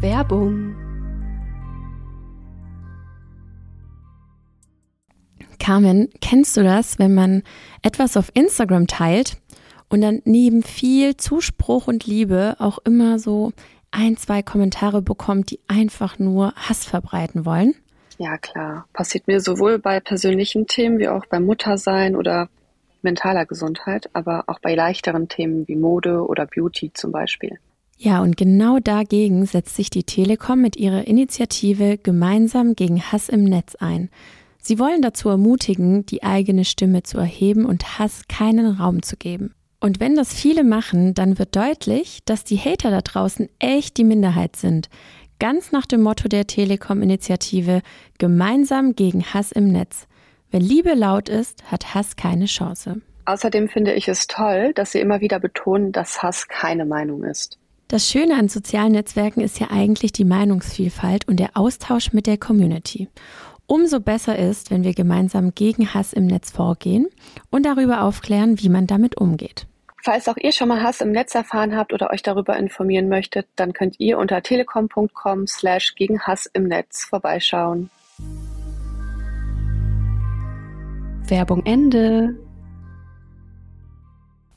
[0.00, 0.76] Werbung.
[5.58, 7.42] Carmen, kennst du das, wenn man
[7.82, 9.38] etwas auf Instagram teilt
[9.88, 13.52] und dann neben viel Zuspruch und Liebe auch immer so
[13.90, 17.74] ein, zwei Kommentare bekommt, die einfach nur Hass verbreiten wollen?
[18.18, 18.86] Ja, klar.
[18.92, 22.48] Passiert mir sowohl bei persönlichen Themen wie auch beim Muttersein oder
[23.02, 27.58] mentaler Gesundheit, aber auch bei leichteren Themen wie Mode oder Beauty zum Beispiel.
[28.00, 33.42] Ja, und genau dagegen setzt sich die Telekom mit ihrer Initiative Gemeinsam gegen Hass im
[33.42, 34.08] Netz ein.
[34.62, 39.52] Sie wollen dazu ermutigen, die eigene Stimme zu erheben und Hass keinen Raum zu geben.
[39.80, 44.04] Und wenn das viele machen, dann wird deutlich, dass die Hater da draußen echt die
[44.04, 44.88] Minderheit sind.
[45.40, 47.82] Ganz nach dem Motto der Telekom-Initiative
[48.18, 50.06] Gemeinsam gegen Hass im Netz.
[50.52, 53.00] Wenn Liebe laut ist, hat Hass keine Chance.
[53.24, 57.58] Außerdem finde ich es toll, dass Sie immer wieder betonen, dass Hass keine Meinung ist.
[57.88, 62.36] Das Schöne an sozialen Netzwerken ist ja eigentlich die Meinungsvielfalt und der Austausch mit der
[62.36, 63.08] Community.
[63.66, 67.06] Umso besser ist, wenn wir gemeinsam gegen Hass im Netz vorgehen
[67.50, 69.66] und darüber aufklären, wie man damit umgeht.
[70.02, 73.46] Falls auch ihr schon mal Hass im Netz erfahren habt oder euch darüber informieren möchtet,
[73.56, 77.88] dann könnt ihr unter telekom.com slash gegen Hass im Netz vorbeischauen.
[81.26, 82.36] Werbung Ende.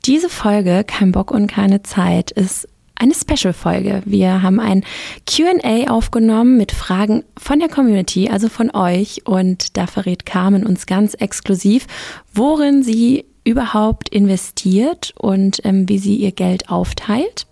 [0.05, 2.67] Diese Folge Kein Bock und keine Zeit ist
[3.01, 4.03] eine Special-Folge.
[4.05, 4.83] Wir haben ein
[5.25, 9.25] QA aufgenommen mit Fragen von der Community, also von euch.
[9.25, 11.87] Und da verrät Carmen uns ganz exklusiv,
[12.31, 17.47] worin sie überhaupt investiert und ähm, wie sie ihr Geld aufteilt.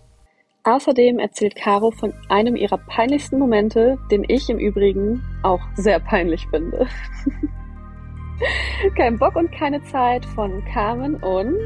[0.62, 6.46] Außerdem erzählt Caro von einem ihrer peinlichsten Momente, den ich im Übrigen auch sehr peinlich
[6.50, 6.86] finde.
[8.96, 11.56] Kein Bock und keine Zeit von Carmen und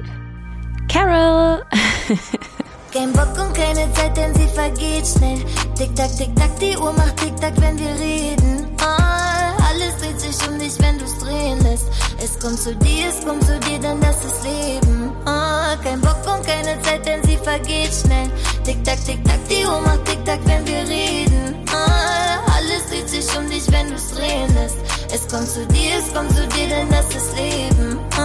[0.88, 1.62] Carol.
[2.94, 5.44] Kein Bock und keine Zeit, denn sie vergeht schnell.
[5.74, 8.68] Tick-Tack, Tick-Tack, die Uhr macht Tick-Tack, wenn wir reden.
[8.80, 11.86] Oh, alles dreht sich um dich, wenn du's drehen lässt.
[12.22, 15.10] Es kommt zu dir, es kommt zu dir, denn das ist Leben.
[15.26, 18.30] Oh, kein Bock und keine Zeit, denn sie vergeht schnell.
[18.62, 21.64] Tick-Tack, Tick-Tack, die Uhr macht Tick-Tack, wenn wir reden.
[21.72, 24.76] Oh, alles dreht sich um dich, wenn du's drehen lässt.
[25.12, 27.98] Es kommt zu dir, es kommt zu dir, denn das ist Leben.
[28.20, 28.23] Oh.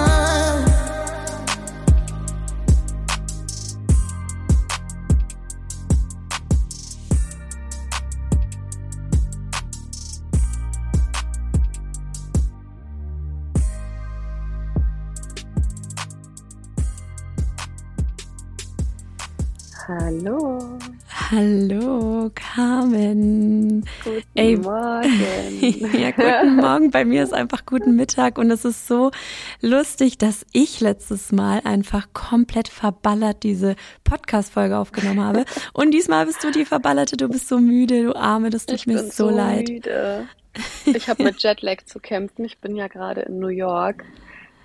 [21.32, 23.86] Hallo, Carmen.
[24.04, 25.62] Guten Ey, Morgen.
[26.00, 26.90] ja, guten Morgen.
[26.90, 29.12] Bei mir ist einfach guten Mittag und es ist so
[29.62, 33.76] lustig, dass ich letztes Mal einfach komplett verballert diese
[34.06, 35.46] Podcast-Folge aufgenommen habe.
[35.74, 37.16] Und diesmal bist du die Verballerte.
[37.16, 38.50] Du bist so müde, du Arme.
[38.50, 39.70] Das tut ich mir bin so, so leid.
[39.70, 40.28] Müde.
[40.86, 42.44] Ich habe mit Jetlag zu kämpfen.
[42.44, 44.04] Ich bin ja gerade in New York.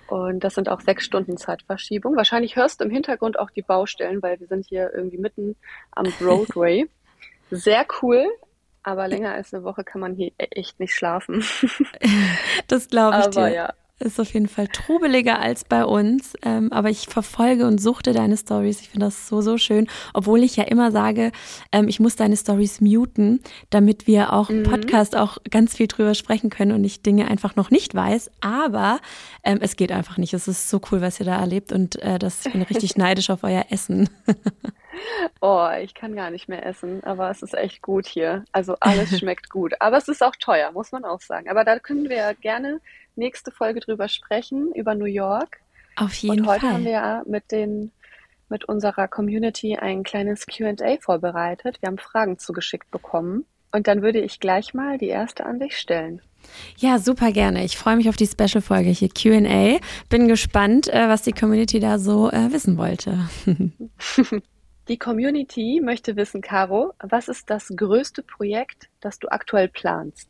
[0.07, 2.15] Und das sind auch sechs Stunden Zeitverschiebung.
[2.15, 5.55] Wahrscheinlich hörst du im Hintergrund auch die Baustellen, weil wir sind hier irgendwie mitten
[5.91, 6.87] am Broadway.
[7.51, 8.25] Sehr cool,
[8.83, 11.43] aber länger als eine Woche kann man hier echt nicht schlafen.
[12.67, 13.55] Das glaube ich aber dir.
[13.55, 18.11] ja, Ist auf jeden Fall trubeliger als bei uns, ähm, aber ich verfolge und suchte
[18.11, 18.81] deine Stories.
[18.81, 21.31] Ich finde das so, so schön, obwohl ich ja immer sage,
[21.71, 23.39] ähm, ich muss deine Stories muten,
[23.69, 24.63] damit wir auch im Mhm.
[24.63, 28.31] Podcast auch ganz viel drüber sprechen können und ich Dinge einfach noch nicht weiß.
[28.41, 28.99] Aber
[29.45, 30.33] ähm, es geht einfach nicht.
[30.33, 33.29] Es ist so cool, was ihr da erlebt und äh, das, ich bin richtig neidisch
[33.29, 34.09] auf euer Essen.
[35.41, 38.43] oh, ich kann gar nicht mehr essen, aber es ist echt gut hier.
[38.51, 39.73] Also alles schmeckt gut.
[39.79, 41.49] Aber es ist auch teuer, muss man auch sagen.
[41.49, 42.81] Aber da können wir ja gerne
[43.17, 45.59] nächste Folge drüber sprechen, über New York.
[45.95, 46.73] Auf jeden Und heute Fall.
[46.73, 47.91] haben wir ja mit den
[48.49, 51.81] mit unserer Community ein kleines Q&A vorbereitet.
[51.81, 53.45] Wir haben Fragen zugeschickt bekommen.
[53.71, 56.21] Und dann würde ich gleich mal die erste an dich stellen.
[56.77, 57.65] Ja, super gerne.
[57.65, 59.79] Ich freue mich auf die Special-Folge hier, Q&A.
[60.09, 63.27] Bin gespannt, äh, was die Community da so äh, wissen wollte.
[64.87, 70.29] Die Community möchte wissen, Caro, was ist das größte Projekt, das du aktuell planst?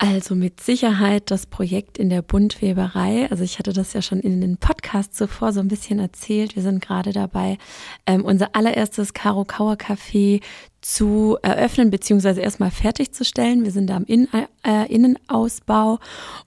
[0.00, 3.28] Also mit Sicherheit das Projekt in der Buntweberei.
[3.32, 6.54] Also ich hatte das ja schon in den Podcast zuvor so ein bisschen erzählt.
[6.54, 7.58] Wir sind gerade dabei,
[8.06, 10.40] ähm, unser allererstes Karo Kauer Café
[10.80, 13.64] zu eröffnen beziehungsweise erstmal fertigzustellen.
[13.64, 14.28] Wir sind da am In
[14.64, 15.98] äh, Innenausbau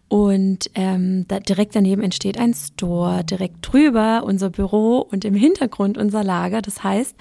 [0.07, 5.98] und ähm, da direkt daneben entsteht ein Store, direkt drüber unser Büro und im Hintergrund
[5.98, 6.62] unser Lager.
[6.62, 7.16] Das heißt,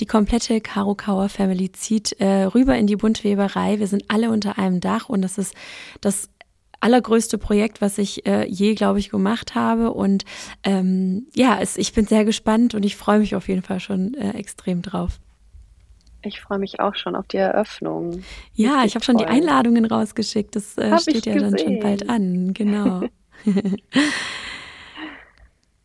[0.00, 3.78] die komplette Karo Kauer Family zieht äh, rüber in die Buntweberei.
[3.78, 5.54] Wir sind alle unter einem Dach und das ist
[6.00, 6.28] das
[6.80, 9.92] allergrößte Projekt, was ich äh, je, glaube ich, gemacht habe.
[9.92, 10.24] Und
[10.62, 14.14] ähm, ja, es, ich bin sehr gespannt und ich freue mich auf jeden Fall schon
[14.14, 15.20] äh, extrem drauf.
[16.22, 18.22] Ich freue mich auch schon auf die Eröffnung.
[18.54, 20.56] Ja, ich habe schon die Einladungen rausgeschickt.
[20.56, 21.50] Das äh, steht ja gesehen.
[21.50, 22.52] dann schon bald an.
[22.52, 23.02] Genau.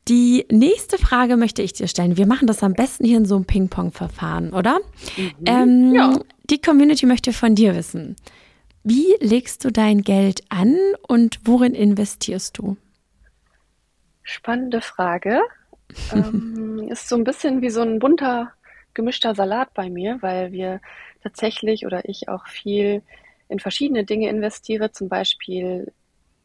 [0.08, 2.18] Die nächste Frage möchte ich dir stellen.
[2.18, 4.80] Wir machen das am besten hier in so einem Ping-Pong-Verfahren, oder?
[5.16, 5.32] Mhm.
[5.46, 6.20] Ähm, ja.
[6.50, 8.16] Die Community möchte von dir wissen.
[8.84, 10.76] Wie legst du dein Geld an
[11.08, 12.78] und worin investierst du?
[14.24, 15.40] Spannende Frage.
[16.14, 18.52] ähm, ist so ein bisschen wie so ein bunter,
[18.94, 20.82] gemischter Salat bei mir, weil wir
[21.24, 23.02] tatsächlich oder ich auch viel
[23.48, 25.92] in verschiedene Dinge investiere, zum Beispiel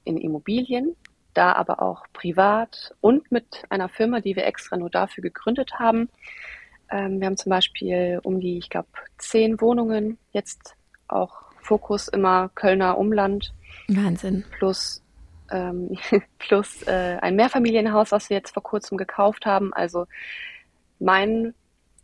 [0.04, 0.96] in Immobilien,
[1.34, 6.08] da aber auch privat und mit einer Firma, die wir extra nur dafür gegründet haben.
[6.90, 8.88] Ähm, wir haben zum Beispiel um die, ich glaube,
[9.18, 10.76] zehn Wohnungen, jetzt
[11.08, 13.52] auch Fokus immer Kölner Umland.
[13.88, 14.44] Wahnsinn.
[14.58, 15.02] Plus,
[15.50, 15.96] ähm,
[16.38, 19.72] plus äh, ein Mehrfamilienhaus, was wir jetzt vor kurzem gekauft haben.
[19.74, 20.06] Also
[20.98, 21.54] mein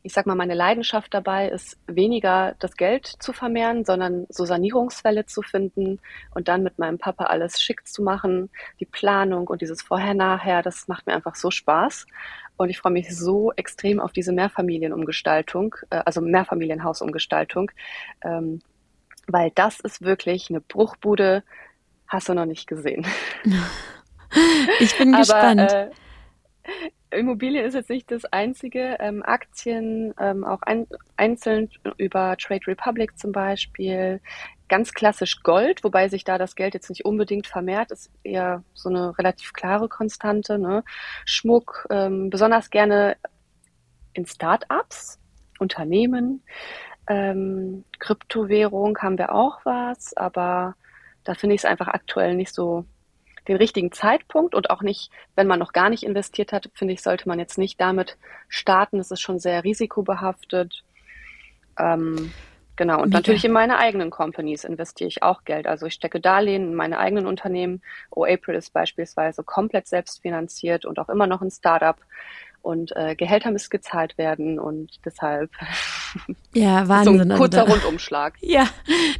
[0.02, 5.26] ich sag mal, meine Leidenschaft dabei ist weniger das Geld zu vermehren, sondern so Sanierungsfälle
[5.26, 6.00] zu finden
[6.34, 8.50] und dann mit meinem Papa alles schick zu machen.
[8.80, 12.06] Die Planung und dieses Vorher-Nachher, das macht mir einfach so Spaß.
[12.56, 17.70] Und ich freue mich so extrem auf diese Mehrfamilienumgestaltung, äh, also Mehrfamilienhausumgestaltung,
[18.22, 18.60] ähm,
[19.28, 21.44] weil das ist wirklich eine Bruchbude,
[22.08, 23.06] hast du noch nicht gesehen.
[24.80, 25.72] Ich bin Aber, gespannt.
[25.72, 25.90] Äh,
[27.12, 28.96] Immobilien ist jetzt nicht das einzige.
[29.00, 30.86] Ähm, Aktien, ähm, auch ein,
[31.16, 34.20] einzeln über Trade Republic zum Beispiel.
[34.68, 38.88] Ganz klassisch Gold, wobei sich da das Geld jetzt nicht unbedingt vermehrt, ist eher so
[38.88, 40.58] eine relativ klare Konstante.
[40.58, 40.82] Ne?
[41.24, 43.16] Schmuck, ähm, besonders gerne
[44.14, 45.18] in Start-ups,
[45.58, 46.42] Unternehmen.
[47.08, 50.74] Ähm, Kryptowährung haben wir auch was, aber
[51.24, 52.84] da finde ich es einfach aktuell nicht so
[53.48, 57.02] den richtigen Zeitpunkt und auch nicht, wenn man noch gar nicht investiert hat, finde ich,
[57.02, 58.16] sollte man jetzt nicht damit
[58.48, 58.98] starten.
[58.98, 60.84] Es ist schon sehr risikobehaftet.
[61.78, 62.32] Ähm,
[62.76, 62.96] genau.
[62.96, 63.18] Und Mega.
[63.18, 65.66] natürlich in meine eigenen Companies investiere ich auch Geld.
[65.66, 67.82] Also ich stecke Darlehen in meine eigenen Unternehmen.
[68.10, 71.96] O-April ist beispielsweise komplett selbstfinanziert und auch immer noch ein Startup
[72.62, 75.50] und äh, Gehälter müssen gezahlt werden und deshalb
[76.54, 78.34] ja Wahnsinn so ein kurzer also Rundumschlag.
[78.42, 78.68] Ja,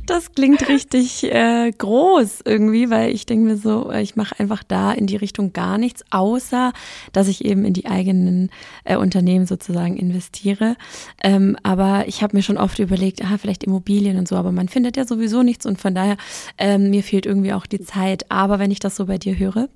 [0.07, 4.93] das klingt richtig äh, groß irgendwie, weil ich denke mir so, ich mache einfach da
[4.93, 6.73] in die Richtung gar nichts, außer
[7.13, 8.51] dass ich eben in die eigenen
[8.85, 10.77] äh, Unternehmen sozusagen investiere.
[11.23, 14.69] Ähm, aber ich habe mir schon oft überlegt, ah, vielleicht Immobilien und so, aber man
[14.69, 16.17] findet ja sowieso nichts und von daher
[16.59, 18.31] ähm, mir fehlt irgendwie auch die Zeit.
[18.31, 19.69] Aber wenn ich das so bei dir höre,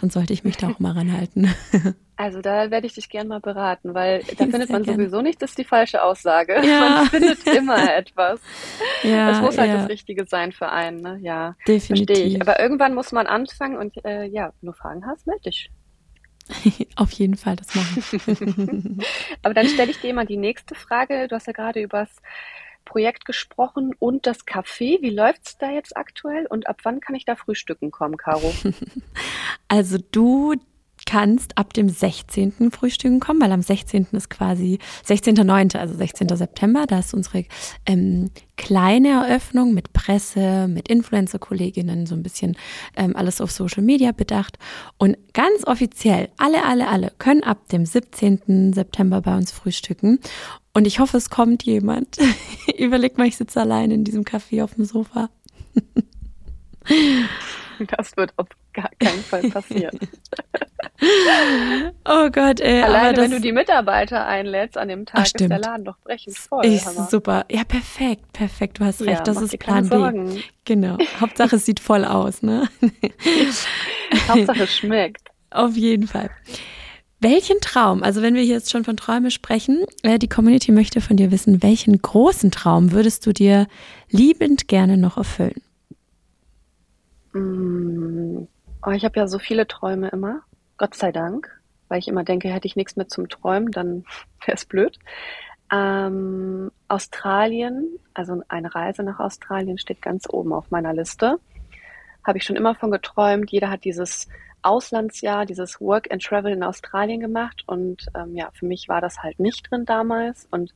[0.00, 1.52] dann sollte ich mich da auch mal ranhalten.
[2.20, 5.04] Also da werde ich dich gern mal beraten, weil da findet man gerne.
[5.04, 6.59] sowieso nicht, das ist die falsche Aussage.
[6.70, 6.80] Ja.
[6.80, 8.40] Man findet immer etwas.
[9.02, 9.78] Ja, es muss halt ja.
[9.78, 11.18] das Richtige sein für einen, ne?
[11.20, 12.06] Ja, definitiv.
[12.06, 12.40] Verstehe ich.
[12.40, 15.70] Aber irgendwann muss man anfangen und äh, ja, wenn du Fragen hast, melde dich.
[16.96, 19.02] Auf jeden Fall, das machen.
[19.42, 21.28] Aber dann stelle ich dir mal die nächste Frage.
[21.28, 22.16] Du hast ja gerade über das
[22.84, 25.00] Projekt gesprochen und das Café.
[25.00, 28.52] Wie läuft es da jetzt aktuell und ab wann kann ich da frühstücken kommen, Caro?
[29.68, 30.56] Also du
[31.10, 32.70] kannst ab dem 16.
[32.70, 34.06] Frühstücken kommen, weil am 16.
[34.12, 36.28] ist quasi 16.9., also 16.
[36.36, 37.46] September, da ist unsere
[37.84, 42.56] ähm, kleine Eröffnung mit Presse, mit Influencer-Kolleginnen, so ein bisschen
[42.94, 44.56] ähm, alles auf Social Media bedacht.
[44.98, 48.72] Und ganz offiziell, alle, alle, alle können ab dem 17.
[48.72, 50.20] September bei uns frühstücken.
[50.74, 52.18] Und ich hoffe, es kommt jemand.
[52.78, 55.28] Überleg mal, ich sitze allein in diesem Café auf dem Sofa.
[57.96, 59.98] Das wird auf gar keinen Fall passieren.
[62.04, 62.82] oh Gott, ey.
[62.82, 66.36] Alleine, wenn du die Mitarbeiter einlädst an dem Tag, Ach, ist der Laden doch brechend
[66.36, 66.64] voll.
[66.64, 67.44] Ist super.
[67.50, 68.80] Ja, perfekt, perfekt.
[68.80, 69.18] Du hast recht.
[69.18, 70.42] Ja, das ist Plan B.
[70.64, 70.98] Genau.
[71.20, 72.68] Hauptsache, es sieht voll aus, ne?
[74.28, 75.28] Hauptsache, es schmeckt.
[75.50, 76.30] Auf jeden Fall.
[77.22, 81.02] Welchen Traum, also wenn wir hier jetzt schon von Träumen sprechen, äh, die Community möchte
[81.02, 83.66] von dir wissen, welchen großen Traum würdest du dir
[84.08, 85.60] liebend gerne noch erfüllen?
[88.82, 90.42] Oh, ich habe ja so viele Träume immer,
[90.78, 94.04] Gott sei Dank, weil ich immer denke, hätte ich nichts mehr zum Träumen, dann
[94.46, 94.98] wäre es blöd.
[95.72, 101.38] Ähm, Australien, also eine Reise nach Australien steht ganz oben auf meiner Liste.
[102.26, 103.50] Habe ich schon immer von geträumt.
[103.50, 104.28] Jeder hat dieses
[104.62, 109.22] Auslandsjahr, dieses Work and Travel in Australien gemacht und ähm, ja, für mich war das
[109.22, 110.72] halt nicht drin damals und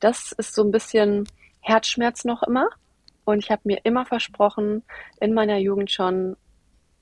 [0.00, 1.28] das ist so ein bisschen
[1.60, 2.68] Herzschmerz noch immer,
[3.24, 4.82] und ich habe mir immer versprochen,
[5.20, 6.36] in meiner Jugend schon,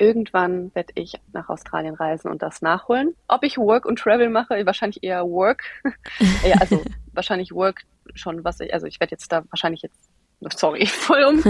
[0.00, 3.14] irgendwann werde ich nach Australien reisen und das nachholen.
[3.28, 5.62] Ob ich Work und Travel mache, wahrscheinlich eher Work.
[6.45, 7.83] ja, also wahrscheinlich Work
[8.14, 10.09] schon, was ich, also ich werde jetzt da wahrscheinlich jetzt,
[10.57, 11.42] sorry, voll um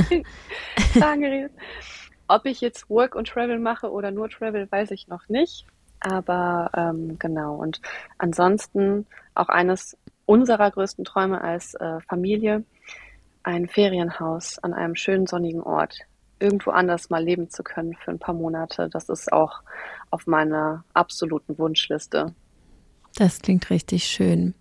[0.94, 1.52] Sagen geredet.
[2.28, 5.66] Ob ich jetzt Work und Travel mache oder nur Travel, weiß ich noch nicht.
[6.00, 7.56] Aber ähm, genau.
[7.56, 7.80] Und
[8.18, 12.64] ansonsten auch eines unserer größten Träume als äh, Familie,
[13.42, 16.00] ein Ferienhaus an einem schönen sonnigen Ort.
[16.40, 19.60] Irgendwo anders mal leben zu können für ein paar Monate, das ist auch
[20.10, 22.34] auf meiner absoluten Wunschliste.
[23.16, 24.54] Das klingt richtig schön.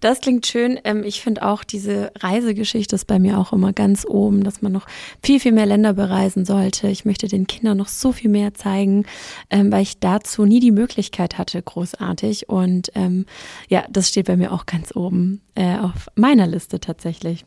[0.00, 0.78] Das klingt schön.
[0.84, 4.72] Ähm, ich finde auch diese Reisegeschichte ist bei mir auch immer ganz oben, dass man
[4.72, 4.86] noch
[5.22, 6.88] viel, viel mehr Länder bereisen sollte.
[6.88, 9.06] Ich möchte den Kindern noch so viel mehr zeigen,
[9.50, 12.48] ähm, weil ich dazu nie die Möglichkeit hatte, großartig.
[12.48, 13.26] Und ähm,
[13.68, 17.44] ja, das steht bei mir auch ganz oben äh, auf meiner Liste tatsächlich.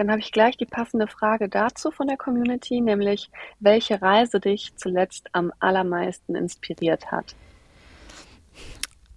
[0.00, 4.74] Dann habe ich gleich die passende Frage dazu von der Community, nämlich welche Reise dich
[4.76, 7.34] zuletzt am allermeisten inspiriert hat.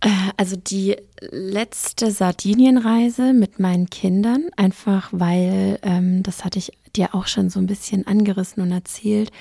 [0.03, 0.98] Äh, also die
[1.31, 7.60] letzte Sardinienreise mit meinen Kindern, einfach weil, ähm, das hatte ich dir auch schon so
[7.60, 9.31] ein bisschen angerissen und erzählt,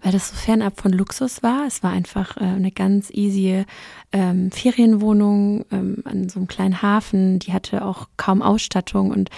[0.00, 1.66] weil das so fernab von Luxus war.
[1.66, 3.64] Es war einfach äh, eine ganz easy
[4.12, 7.38] ähm, Ferienwohnung ähm, an so einem kleinen Hafen.
[7.40, 9.28] Die hatte auch kaum Ausstattung und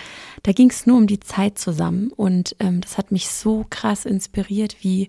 [0.42, 2.12] da ging es nur um die Zeit zusammen.
[2.14, 5.08] Und ähm, das hat mich so krass inspiriert, wie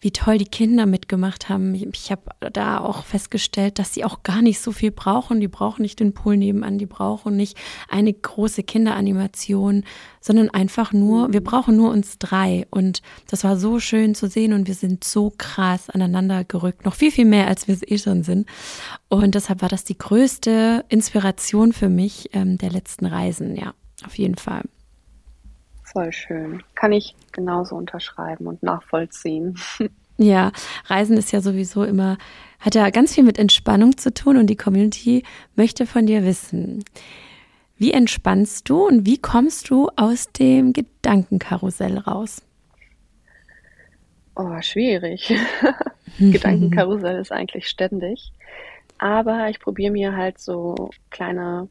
[0.00, 1.74] wie toll die Kinder mitgemacht haben.
[1.74, 5.40] Ich habe da auch festgestellt, dass sie auch gar nicht so viel brauchen.
[5.40, 9.84] Die brauchen nicht den Pool nebenan, die brauchen nicht eine große Kinderanimation,
[10.20, 12.66] sondern einfach nur, wir brauchen nur uns drei.
[12.70, 16.86] Und das war so schön zu sehen und wir sind so krass aneinander gerückt.
[16.86, 18.48] Noch viel, viel mehr, als wir es eh schon sind.
[19.08, 23.54] Und deshalb war das die größte Inspiration für mich ähm, der letzten Reisen.
[23.54, 23.74] Ja,
[24.06, 24.62] auf jeden Fall.
[25.92, 26.62] Voll schön.
[26.74, 29.58] Kann ich genauso unterschreiben und nachvollziehen.
[30.22, 30.52] Ja,
[30.84, 32.18] Reisen ist ja sowieso immer,
[32.58, 35.24] hat ja ganz viel mit Entspannung zu tun und die Community
[35.56, 36.84] möchte von dir wissen.
[37.78, 42.42] Wie entspannst du und wie kommst du aus dem Gedankenkarussell raus?
[44.36, 45.34] Oh, schwierig.
[46.18, 48.30] Gedankenkarussell ist eigentlich ständig.
[48.98, 51.70] Aber ich probiere mir halt so kleine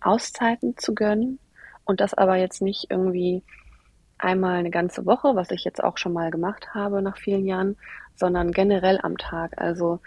[0.00, 1.40] Auszeiten zu gönnen
[1.88, 3.42] und das aber jetzt nicht irgendwie
[4.18, 7.76] einmal eine ganze Woche, was ich jetzt auch schon mal gemacht habe nach vielen Jahren,
[8.14, 9.60] sondern generell am Tag.
[9.60, 10.00] Also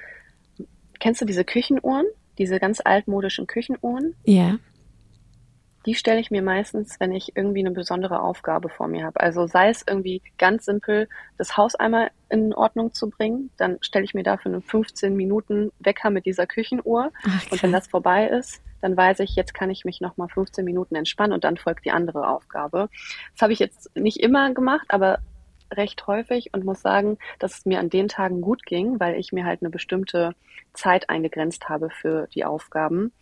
[1.00, 2.06] kennst du diese Küchenuhren,
[2.38, 4.16] diese ganz altmodischen Küchenuhren?
[4.26, 4.58] Ja.
[5.88, 9.20] Die stelle ich mir meistens, wenn ich irgendwie eine besondere Aufgabe vor mir habe.
[9.20, 11.10] Also sei es irgendwie ganz simpel,
[11.40, 15.72] das Haus einmal in Ordnung zu bringen, dann stelle ich mir dafür einen 15 Minuten
[15.80, 17.12] Wecker mit dieser Küchenuhr.
[17.24, 20.66] Ach, und wenn das vorbei ist, dann weiß ich, jetzt kann ich mich nochmal 15
[20.66, 22.90] Minuten entspannen und dann folgt die andere Aufgabe.
[23.34, 25.20] Das habe ich jetzt nicht immer gemacht, aber
[25.74, 29.32] recht häufig und muss sagen, dass es mir an den Tagen gut ging, weil ich
[29.32, 30.36] mir halt eine bestimmte
[30.74, 33.14] Zeit eingegrenzt habe für die Aufgaben.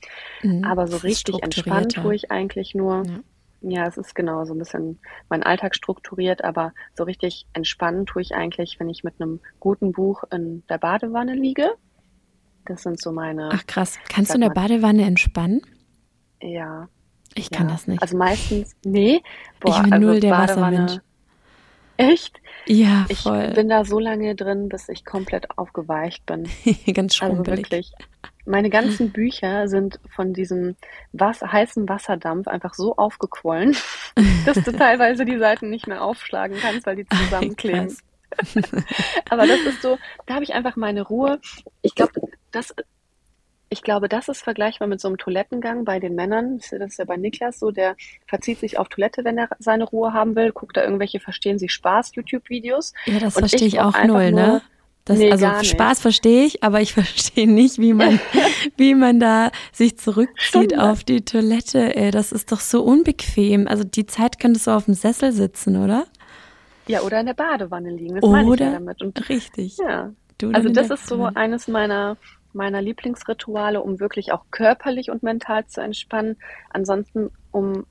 [0.42, 3.04] Mhm, aber so richtig entspannt tue ich eigentlich nur.
[3.06, 3.20] Ja.
[3.62, 8.22] Ja, es ist genau so ein bisschen mein Alltag strukturiert, aber so richtig entspannen tue
[8.22, 11.76] ich eigentlich, wenn ich mit einem guten Buch in der Badewanne liege
[12.66, 13.50] das sind so meine.
[13.52, 13.98] Ach krass.
[14.10, 15.62] Kannst du in der Badewanne entspannen?
[16.42, 16.88] Ja.
[17.36, 18.02] Ich kann das nicht.
[18.02, 19.22] Also meistens, nee.
[19.60, 21.00] Boah, ich bin also null der Badewanne, Wassermensch.
[21.98, 22.40] Echt?
[22.66, 23.48] Ja, voll.
[23.50, 26.48] Ich bin da so lange drin, bis ich komplett aufgeweicht bin.
[26.94, 27.50] Ganz schrumpelig.
[27.50, 27.92] Also wirklich.
[28.46, 30.76] Meine ganzen Bücher sind von diesem
[31.12, 33.76] Wasser, heißen Wasserdampf einfach so aufgequollen,
[34.46, 37.96] dass du teilweise die Seiten nicht mehr aufschlagen kannst, weil die zusammenkleben.
[39.30, 41.42] Aber das ist so, da habe ich einfach meine Ruhe.
[41.82, 42.14] Ich glaube,
[42.52, 42.74] das,
[43.70, 46.58] ich glaube, das ist vergleichbar mit so einem Toilettengang bei den Männern.
[46.58, 50.14] Das ist ja bei Niklas so, der verzieht sich auf Toilette, wenn er seine Ruhe
[50.14, 52.94] haben will, guckt da irgendwelche Verstehen Sie Spaß YouTube-Videos.
[53.06, 54.62] Ja, das verstehe ich auch null, ne?
[55.06, 58.20] Das, nee, also Spaß verstehe ich, aber ich verstehe nicht, wie man,
[58.78, 61.96] wie man da sich zurückzieht auf die Toilette.
[61.96, 63.68] Ey, das ist doch so unbequem.
[63.68, 66.06] Also die Zeit könntest du auf dem Sessel sitzen, oder?
[66.88, 68.16] Ja, oder in der Badewanne liegen.
[68.16, 68.32] Das oder?
[68.32, 69.02] meine ich ja damit.
[69.02, 69.78] Und, richtig.
[69.78, 70.12] Ja.
[70.54, 72.18] also das ist so eines meiner
[72.54, 76.38] meiner Lieblingsrituale, um wirklich auch körperlich und mental zu entspannen.
[76.70, 77.86] Ansonsten, um,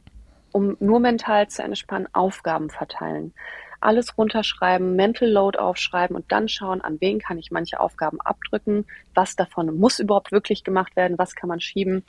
[0.53, 3.33] um nur mental zu entspannen, Aufgaben verteilen.
[3.81, 8.87] Alles runterschreiben, Mental Load aufschreiben und dann schauen, an wen kann ich manche Aufgaben abdrücken,
[9.15, 12.05] was davon muss überhaupt wirklich gemacht werden, was kann man schieben.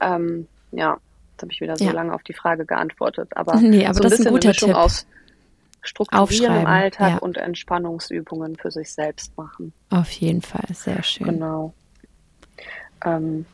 [0.00, 0.96] Ähm, ja,
[1.32, 1.92] jetzt habe ich wieder so ja.
[1.92, 3.36] lange auf die Frage geantwortet.
[3.36, 4.78] Aber, nee, aber so ein das ist ein guter Mischung Tipp.
[4.78, 5.06] aus
[5.82, 7.18] Strukturieren im Alltag ja.
[7.18, 9.72] und Entspannungsübungen für sich selbst machen.
[9.88, 11.26] Auf jeden Fall, sehr schön.
[11.26, 11.72] Genau.
[13.04, 13.46] Ähm,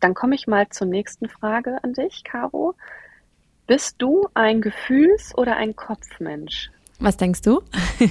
[0.00, 2.74] dann komme ich mal zur nächsten Frage an dich, Caro.
[3.66, 6.70] Bist du ein Gefühls- oder ein Kopfmensch?
[6.98, 7.62] Was denkst du?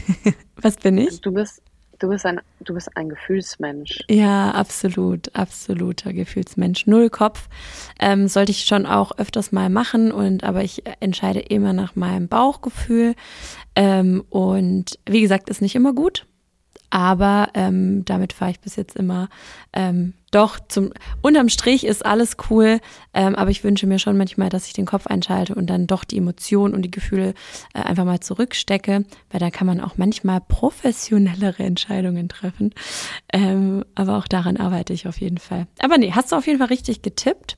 [0.56, 1.22] Was bin ich?
[1.22, 1.62] Du bist,
[2.00, 4.00] du bist ein, du bist ein Gefühlsmensch.
[4.10, 6.88] Ja, absolut, absoluter Gefühlsmensch.
[6.88, 7.50] Null Kopf.
[8.00, 12.28] Ähm, sollte ich schon auch öfters mal machen und aber ich entscheide immer nach meinem
[12.28, 13.16] Bauchgefühl.
[13.76, 16.26] Ähm, und wie gesagt, ist nicht immer gut
[16.92, 19.30] Aber ähm, damit fahre ich bis jetzt immer
[19.74, 22.80] ähm, doch zum unterm Strich ist alles cool,
[23.14, 26.04] ähm, aber ich wünsche mir schon manchmal, dass ich den Kopf einschalte und dann doch
[26.04, 27.34] die Emotionen und die Gefühle
[27.74, 32.74] äh, einfach mal zurückstecke, weil da kann man auch manchmal professionellere Entscheidungen treffen.
[33.32, 35.68] Ähm, aber auch daran arbeite ich auf jeden Fall.
[35.80, 37.58] Aber nee, hast du auf jeden Fall richtig getippt.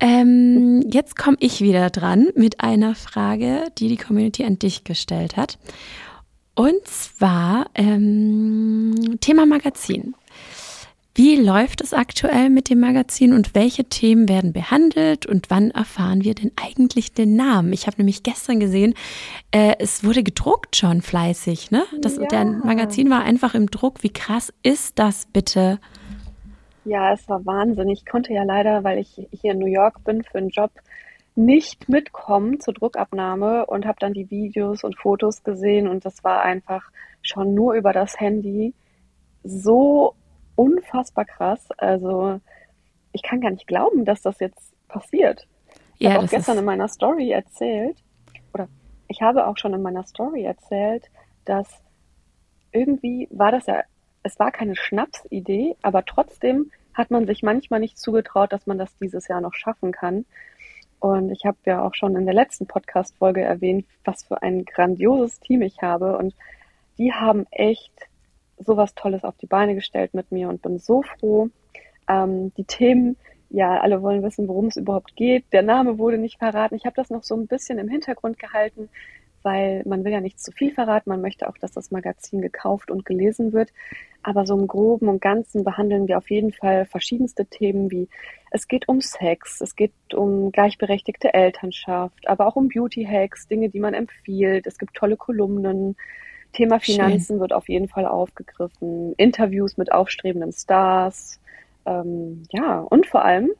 [0.00, 5.36] Ähm, jetzt komme ich wieder dran mit einer Frage, die die Community an dich gestellt
[5.36, 5.58] hat.
[6.56, 10.14] Und zwar ähm, Thema Magazin.
[11.14, 16.24] Wie läuft es aktuell mit dem Magazin und welche Themen werden behandelt und wann erfahren
[16.24, 17.74] wir denn eigentlich den Namen?
[17.74, 18.94] Ich habe nämlich gestern gesehen,
[19.50, 21.84] äh, es wurde gedruckt schon fleißig, ne?
[22.00, 22.26] Das, ja.
[22.26, 24.02] Der Magazin war einfach im Druck.
[24.02, 25.78] Wie krass ist das bitte?
[26.86, 27.88] Ja, es war Wahnsinn.
[27.90, 30.70] Ich konnte ja leider, weil ich hier in New York bin für einen Job,
[31.36, 36.42] nicht mitkommen zur Druckabnahme und habe dann die Videos und Fotos gesehen und das war
[36.42, 36.90] einfach
[37.22, 38.74] schon nur über das Handy
[39.44, 40.14] so
[40.54, 41.68] unfassbar krass.
[41.76, 42.40] Also
[43.12, 45.46] ich kann gar nicht glauben, dass das jetzt passiert.
[45.98, 48.02] Ich ja, habe auch gestern in meiner Story erzählt,
[48.52, 48.68] oder
[49.08, 51.04] ich habe auch schon in meiner Story erzählt,
[51.44, 51.68] dass
[52.72, 53.82] irgendwie war das ja,
[54.22, 58.96] es war keine Schnapsidee, aber trotzdem hat man sich manchmal nicht zugetraut, dass man das
[58.96, 60.24] dieses Jahr noch schaffen kann.
[61.00, 65.40] Und ich habe ja auch schon in der letzten Podcast-Folge erwähnt, was für ein grandioses
[65.40, 66.16] Team ich habe.
[66.16, 66.34] Und
[66.98, 67.92] die haben echt
[68.58, 71.50] sowas Tolles auf die Beine gestellt mit mir und bin so froh.
[72.08, 73.16] Ähm, die Themen,
[73.50, 75.44] ja, alle wollen wissen, worum es überhaupt geht.
[75.52, 76.74] Der Name wurde nicht verraten.
[76.74, 78.88] Ich habe das noch so ein bisschen im Hintergrund gehalten,
[79.42, 81.10] weil man will ja nicht zu viel verraten.
[81.10, 83.70] Man möchte auch, dass das Magazin gekauft und gelesen wird.
[84.26, 88.08] Aber so im Groben und Ganzen behandeln wir auf jeden Fall verschiedenste Themen wie
[88.50, 93.78] es geht um Sex, es geht um gleichberechtigte Elternschaft, aber auch um Beauty-Hacks, Dinge, die
[93.78, 94.66] man empfiehlt.
[94.66, 95.94] Es gibt tolle Kolumnen.
[96.52, 97.40] Thema Finanzen Schön.
[97.40, 99.12] wird auf jeden Fall aufgegriffen.
[99.16, 101.38] Interviews mit aufstrebenden Stars.
[101.84, 103.50] Ähm, ja, und vor allem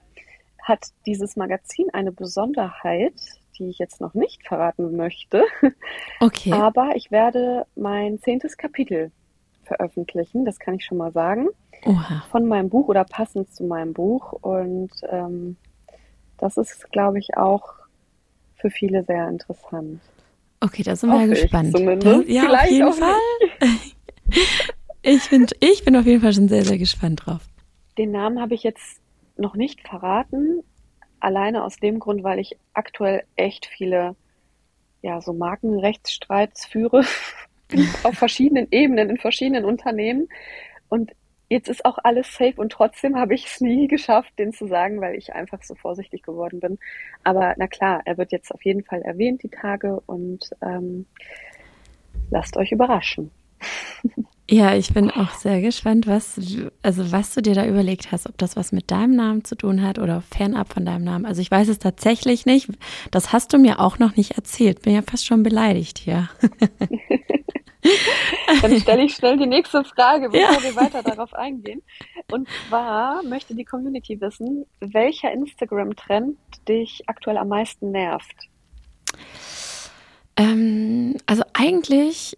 [0.65, 3.15] hat dieses Magazin eine Besonderheit,
[3.57, 5.45] die ich jetzt noch nicht verraten möchte.
[6.19, 6.53] Okay.
[6.53, 9.13] Aber ich werde mein zehntes Kapitel
[9.67, 11.49] veröffentlichen, das kann ich schon mal sagen.
[11.85, 12.25] Oha.
[12.31, 14.33] Von meinem Buch oder passend zu meinem Buch.
[14.33, 15.57] Und ähm,
[16.39, 17.75] das ist, glaube ich, auch
[18.57, 20.01] für viele sehr interessant.
[20.61, 21.75] Okay, da sind wir ja gespannt.
[21.75, 23.69] Da, ja, Vielleicht auf jeden Fall.
[25.03, 27.43] ich, bin, ich bin auf jeden Fall schon sehr, sehr gespannt drauf.
[27.99, 29.01] Den Namen habe ich jetzt
[29.37, 30.63] noch nicht verraten.
[31.21, 34.17] Alleine aus dem Grund, weil ich aktuell echt viele
[35.03, 37.05] ja, so Markenrechtsstreits führe
[38.03, 40.29] auf verschiedenen Ebenen, in verschiedenen Unternehmen.
[40.89, 41.13] Und
[41.49, 45.01] jetzt ist auch alles safe und trotzdem habe ich es nie geschafft, den zu sagen,
[45.01, 46.79] weil ich einfach so vorsichtig geworden bin.
[47.25, 51.07] Aber na klar, er wird jetzt auf jeden Fall erwähnt, die Tage, und ähm,
[52.31, 53.31] lasst euch überraschen.
[54.49, 56.41] Ja, ich bin auch sehr gespannt, was,
[56.81, 59.83] also was du dir da überlegt hast, ob das was mit deinem Namen zu tun
[59.83, 61.27] hat oder fernab von deinem Namen.
[61.27, 62.69] Also ich weiß es tatsächlich nicht.
[63.11, 64.83] Das hast du mir auch noch nicht erzählt.
[64.83, 66.29] Bin ja fast schon beleidigt hier.
[68.63, 70.63] Dann stelle ich schnell die nächste Frage, bevor ja.
[70.63, 71.83] wir weiter darauf eingehen.
[72.31, 76.37] Und zwar möchte die Community wissen, welcher Instagram-Trend
[76.69, 78.49] dich aktuell am meisten nervt?
[80.37, 82.37] Ähm, also eigentlich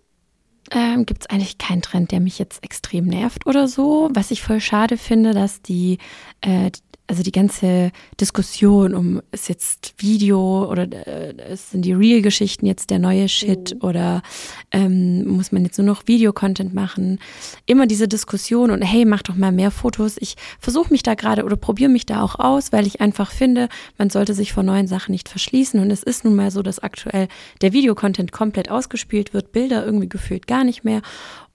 [0.71, 4.11] ähm, gibt es eigentlich keinen Trend, der mich jetzt extrem nervt oder so.
[4.13, 5.99] Was ich voll schade finde, dass die,
[6.41, 6.71] äh,
[7.09, 7.91] also die ganze
[8.21, 13.81] Diskussion um ist jetzt Video oder äh, sind die Real-Geschichten jetzt der neue Shit mhm.
[13.81, 14.23] oder
[14.71, 17.19] ähm, muss man jetzt nur noch Videocontent machen?
[17.65, 20.17] Immer diese Diskussion und hey, mach doch mal mehr Fotos.
[20.21, 23.71] Ich versuche mich da gerade oder probiere mich da auch aus, weil ich einfach finde,
[23.97, 25.81] man sollte sich vor neuen Sachen nicht verschließen.
[25.81, 27.29] Und es ist nun mal so, dass aktuell
[27.63, 31.01] der Videocontent komplett ausgespielt wird, Bilder irgendwie gefühlt gar nicht mehr.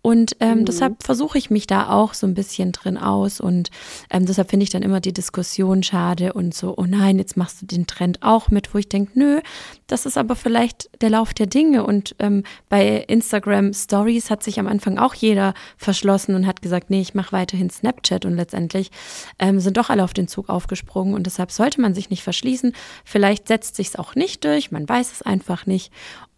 [0.06, 0.66] Und ähm, mhm.
[0.66, 3.40] deshalb versuche ich mich da auch so ein bisschen drin aus.
[3.40, 3.70] Und
[4.10, 7.62] ähm, deshalb finde ich dann immer die Diskussion schade und so, oh nein, jetzt machst
[7.62, 9.40] du den Trend auch mit, wo ich denke, nö,
[9.88, 11.86] das ist aber vielleicht der Lauf der Dinge.
[11.86, 16.90] Und ähm, bei Instagram Stories hat sich am Anfang auch jeder verschlossen und hat gesagt,
[16.90, 18.26] nee, ich mache weiterhin Snapchat.
[18.26, 18.92] Und letztendlich
[19.40, 21.14] ähm, sind doch alle auf den Zug aufgesprungen.
[21.14, 22.74] Und deshalb sollte man sich nicht verschließen.
[23.06, 25.94] Vielleicht setzt sich es auch nicht durch, man weiß es einfach nicht.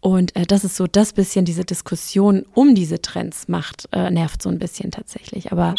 [0.06, 4.40] Und äh, das ist so das bisschen diese Diskussion um diese Trends macht, äh, nervt
[4.40, 5.50] so ein bisschen tatsächlich.
[5.50, 5.74] Aber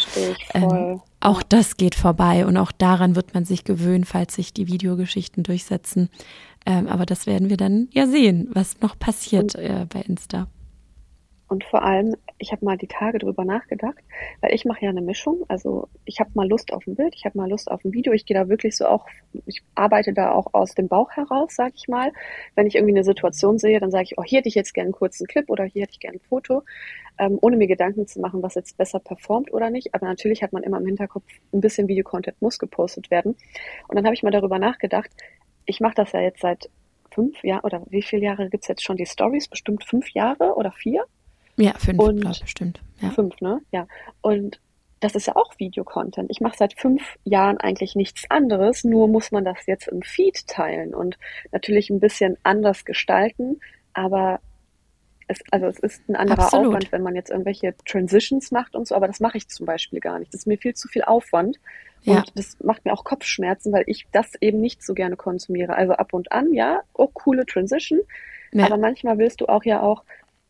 [0.54, 4.68] ähm, auch das geht vorbei und auch daran wird man sich gewöhnen, falls sich die
[4.68, 6.10] Videogeschichten durchsetzen.
[6.66, 10.48] Ähm, aber das werden wir dann ja sehen, was noch passiert und, äh, bei Insta.
[11.48, 13.98] Und vor allem, ich habe mal die Tage drüber nachgedacht,
[14.42, 15.44] weil ich mache ja eine Mischung.
[15.48, 18.14] Also ich habe mal Lust auf ein Bild, ich habe mal Lust auf ein Video.
[18.14, 19.06] Ich gehe da wirklich so auch,
[19.46, 22.12] ich arbeite da auch aus dem Bauch heraus, sag ich mal.
[22.56, 24.88] Wenn ich irgendwie eine Situation sehe, dann sage ich, oh, hier hätte ich jetzt gerne
[24.88, 26.64] einen kurzen Clip oder hier hätte ich gerne ein Foto,
[27.18, 29.96] ähm, ohne mir Gedanken zu machen, was jetzt besser performt oder nicht.
[29.96, 33.36] Aber natürlich hat man immer im Hinterkopf, ein bisschen Videocontent muss gepostet werden.
[33.88, 35.10] Und dann habe ich mal darüber nachgedacht,
[35.66, 36.70] ich mache das ja jetzt seit
[37.12, 39.48] fünf Jahren, oder wie viele Jahre gibt's jetzt schon die Stories?
[39.48, 41.06] Bestimmt fünf Jahre oder vier?
[41.58, 42.82] Ja, fünf, und glaub, bestimmt.
[43.02, 43.10] Ja.
[43.12, 43.62] Fünf, ne?
[43.72, 43.88] Ja.
[44.22, 44.60] Und
[45.00, 46.30] das ist ja auch Videocontent.
[46.32, 50.48] Ich mache seit fünf Jahren eigentlich nichts anderes, nur muss man das jetzt im Feed
[50.48, 51.18] teilen und
[51.52, 53.60] natürlich ein bisschen anders gestalten,
[53.94, 54.40] aber
[55.28, 56.68] es, also es ist ein anderer Absolut.
[56.68, 60.00] Aufwand, wenn man jetzt irgendwelche Transitions macht und so, aber das mache ich zum Beispiel
[60.00, 60.34] gar nicht.
[60.34, 61.60] Das ist mir viel zu viel Aufwand
[62.06, 62.24] und ja.
[62.34, 65.76] das macht mir auch Kopfschmerzen, weil ich das eben nicht so gerne konsumiere.
[65.76, 68.00] Also ab und an, ja, oh, coole Transition,
[68.52, 68.66] ja.
[68.66, 70.04] aber manchmal willst du auch ja auch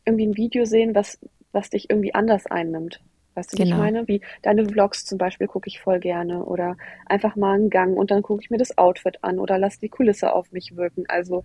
[0.08, 1.18] irgendwie ein Video sehen, was,
[1.52, 3.00] was dich irgendwie anders einnimmt.
[3.34, 3.68] Weißt du, genau.
[3.68, 4.08] wie ich meine?
[4.08, 8.10] Wie deine Vlogs zum Beispiel gucke ich voll gerne oder einfach mal einen Gang und
[8.10, 11.04] dann gucke ich mir das Outfit an oder lass die Kulisse auf mich wirken.
[11.06, 11.44] Also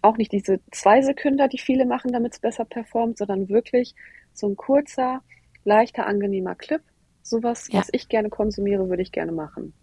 [0.00, 3.94] auch nicht diese zwei Sekunden, die viele machen, damit es besser performt, sondern wirklich
[4.32, 5.22] so ein kurzer,
[5.64, 6.82] leichter, angenehmer Clip.
[7.22, 7.78] Sowas, ja.
[7.78, 9.74] was ich gerne konsumiere, würde ich gerne machen.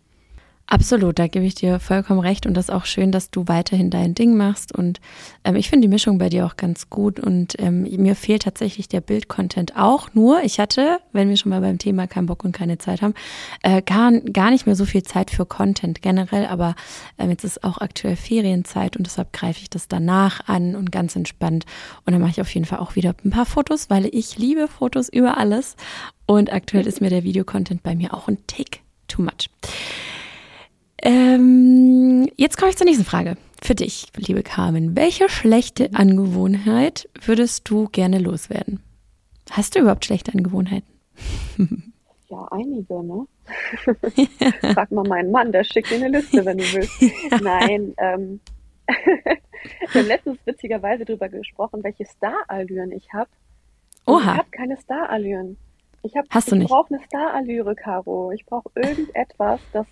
[0.71, 3.89] Absolut, da gebe ich dir vollkommen recht und das ist auch schön, dass du weiterhin
[3.89, 5.01] dein Ding machst und
[5.43, 8.88] ähm, ich finde die Mischung bei dir auch ganz gut und ähm, mir fehlt tatsächlich
[8.88, 10.43] der Bildcontent auch nur.
[10.43, 13.15] Ich hatte, wenn wir schon mal beim Thema keinen Bock und keine Zeit haben,
[13.63, 16.75] äh, gar, gar nicht mehr so viel Zeit für Content generell, aber
[17.17, 21.15] ähm, jetzt ist auch aktuell Ferienzeit und deshalb greife ich das danach an und ganz
[21.15, 21.65] entspannt
[22.05, 24.67] und dann mache ich auf jeden Fall auch wieder ein paar Fotos, weil ich liebe
[24.67, 25.77] Fotos über alles
[26.27, 29.49] und aktuell ist mir der Videocontent bei mir auch ein Tick too much.
[31.01, 33.38] Ähm, jetzt komme ich zur nächsten Frage.
[33.62, 34.95] Für dich, liebe Carmen.
[34.95, 38.81] Welche schlechte Angewohnheit würdest du gerne loswerden?
[39.51, 40.88] Hast du überhaupt schlechte Angewohnheiten?
[42.29, 43.25] Ja, einige, ne?
[44.73, 47.01] Frag mal meinen Mann, der schickt dir eine Liste, wenn du willst.
[47.41, 48.39] Nein, ähm,
[48.88, 53.29] wir haben letztens witzigerweise darüber gesprochen, welche Starallüren ich habe.
[54.05, 54.19] Oha.
[54.19, 55.57] Ich habe keine Starallüren.
[56.03, 56.69] Ich, hab, Hast du ich nicht?
[56.69, 58.31] brauche eine Starallüre, Caro.
[58.31, 59.85] Ich brauche irgendetwas, das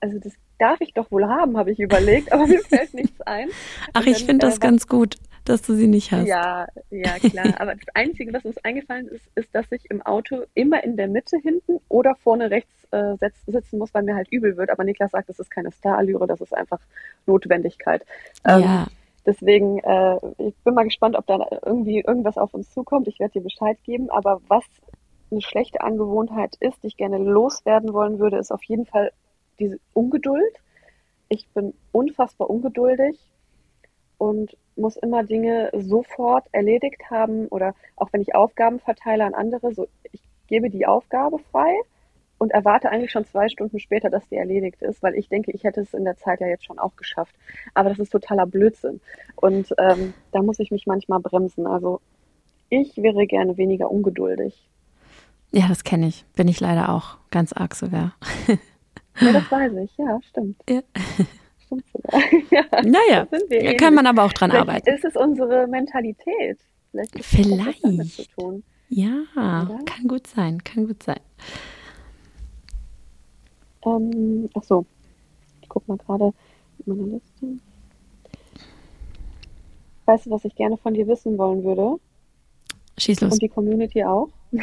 [0.00, 3.48] also das darf ich doch wohl haben, habe ich überlegt, aber mir fällt nichts ein.
[3.92, 6.26] Ach, dann, ich finde das äh, ganz gut, dass du sie nicht hast.
[6.26, 7.54] Ja, ja, klar.
[7.58, 11.08] aber das Einzige, was uns eingefallen ist, ist, dass ich im Auto immer in der
[11.08, 14.70] Mitte hinten oder vorne rechts äh, sitzen muss, weil mir halt übel wird.
[14.70, 16.80] Aber Niklas sagt, das ist keine Starallüre, das ist einfach
[17.26, 18.04] Notwendigkeit.
[18.46, 18.86] Ähm, ja.
[19.26, 23.06] Deswegen, äh, ich bin mal gespannt, ob da irgendwie irgendwas auf uns zukommt.
[23.06, 24.10] Ich werde dir Bescheid geben.
[24.10, 24.64] Aber was
[25.30, 29.12] eine schlechte Angewohnheit ist, die ich gerne loswerden wollen würde, ist auf jeden Fall
[29.60, 30.54] diese Ungeduld.
[31.28, 33.18] Ich bin unfassbar ungeduldig
[34.18, 39.72] und muss immer Dinge sofort erledigt haben oder auch wenn ich Aufgaben verteile an andere,
[39.72, 41.74] so ich gebe die Aufgabe frei
[42.38, 45.64] und erwarte eigentlich schon zwei Stunden später, dass die erledigt ist, weil ich denke, ich
[45.64, 47.34] hätte es in der Zeit ja jetzt schon auch geschafft.
[47.74, 49.00] Aber das ist totaler Blödsinn.
[49.36, 51.66] Und ähm, da muss ich mich manchmal bremsen.
[51.66, 52.00] Also
[52.70, 54.68] ich wäre gerne weniger ungeduldig.
[55.52, 56.24] Ja, das kenne ich.
[56.34, 58.14] Bin ich leider auch ganz arg sogar.
[59.20, 60.62] Ja, das weiß ich, ja, stimmt.
[60.68, 60.80] Ja.
[61.64, 62.20] Stimmt sogar.
[62.50, 64.90] ja, naja, da kann man aber auch dran Vielleicht arbeiten.
[64.90, 66.58] Ist es unsere Mentalität?
[66.92, 67.24] Vielleicht.
[67.24, 67.84] Vielleicht.
[68.88, 69.78] Ja, Oder?
[69.86, 71.20] kann gut sein, kann gut sein.
[73.86, 74.84] Ähm, ach so,
[75.62, 76.32] ich gucke mal gerade
[76.84, 77.60] in meiner Liste.
[80.06, 82.00] Weißt du, was ich gerne von dir wissen wollen würde?
[82.98, 83.34] Schieß los.
[83.34, 84.28] Und die Community auch.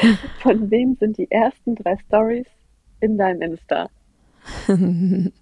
[0.42, 2.46] Von wem sind die ersten drei Stories
[3.00, 3.88] in deinem Insta?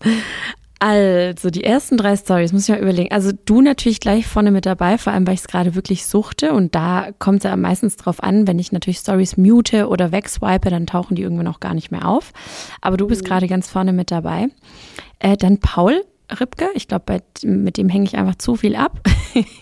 [0.81, 3.11] Also, die ersten drei Stories, muss ich mal überlegen.
[3.11, 6.53] Also, du natürlich gleich vorne mit dabei, vor allem, weil ich es gerade wirklich suchte.
[6.53, 10.69] Und da kommt es ja meistens drauf an, wenn ich natürlich Stories mute oder wegswipe,
[10.69, 12.35] dann tauchen die irgendwann auch gar nicht mehr auf.
[12.83, 13.29] Aber du bist mhm.
[13.29, 14.49] gerade ganz vorne mit dabei.
[15.21, 16.03] Äh, dann Paul
[16.39, 16.69] Ripke.
[16.75, 19.01] Ich glaube, mit dem hänge ich einfach zu viel ab.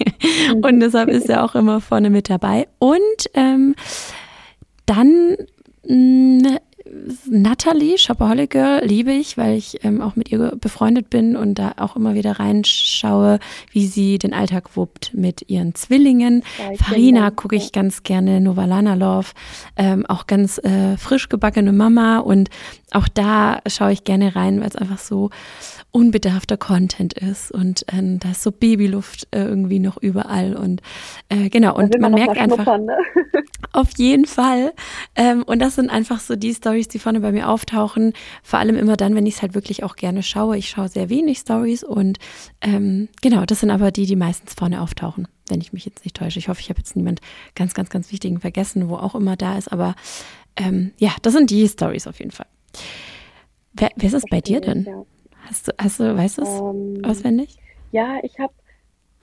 [0.62, 2.66] und deshalb ist er auch immer vorne mit dabei.
[2.78, 3.76] Und ähm,
[4.86, 5.36] dann
[5.86, 6.58] mh, mm,
[7.30, 11.74] Natalie, Shopaholic Girl, liebe ich, weil ich ähm, auch mit ihr befreundet bin und da
[11.76, 13.38] auch immer wieder reinschaue,
[13.70, 16.42] wie sie den Alltag wuppt mit ihren Zwillingen.
[16.58, 19.28] Ja, Farina gucke ich ganz gerne, Novalana Love,
[19.76, 22.50] ähm, auch ganz äh, frisch gebackene Mama und
[22.92, 25.30] auch da schaue ich gerne rein, weil es einfach so
[25.92, 30.80] unbedarfter Content ist und ähm, da ist so Babyluft äh, irgendwie noch überall und
[31.28, 32.96] äh, genau und man, man merkt einfach ne?
[33.72, 34.72] auf jeden Fall
[35.16, 38.76] ähm, und das sind einfach so die Stories, die vorne bei mir auftauchen, vor allem
[38.76, 40.56] immer dann, wenn ich es halt wirklich auch gerne schaue.
[40.56, 42.18] Ich schaue sehr wenig Stories und
[42.60, 46.16] ähm, genau, das sind aber die, die meistens vorne auftauchen wenn ich mich jetzt nicht
[46.16, 46.38] täusche.
[46.38, 47.20] Ich hoffe, ich habe jetzt niemand
[47.54, 49.70] ganz, ganz, ganz Wichtigen vergessen, wo auch immer da ist.
[49.70, 49.94] Aber
[50.56, 52.46] ähm, ja, das sind die Stories auf jeden Fall.
[53.74, 54.86] Wer, wer ist es bei dir denn?
[55.46, 57.58] Hast du, hast du, weißt du es ähm, auswendig?
[57.90, 58.52] Ja, ich habe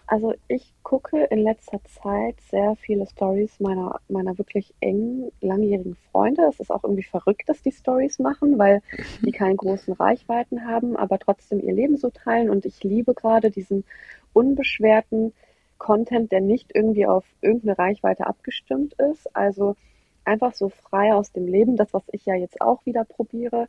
[0.10, 6.48] also ich gucke in letzter Zeit sehr viele Stories meiner, meiner wirklich engen, langjährigen Freunde.
[6.50, 8.82] Es ist auch irgendwie verrückt, dass die Stories machen, weil
[9.22, 12.50] die keine großen Reichweiten haben, aber trotzdem ihr Leben so teilen.
[12.50, 13.84] Und ich liebe gerade diesen
[14.34, 15.32] unbeschwerten
[15.78, 19.36] Content, der nicht irgendwie auf irgendeine Reichweite abgestimmt ist.
[19.36, 19.76] Also
[20.26, 23.67] einfach so frei aus dem Leben, das, was ich ja jetzt auch wieder probiere.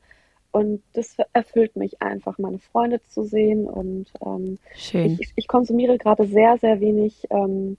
[0.52, 3.66] Und das erfüllt mich einfach, meine Freunde zu sehen.
[3.66, 5.18] Und ähm, Schön.
[5.20, 7.76] Ich, ich, konsumiere gerade sehr, sehr wenig ähm,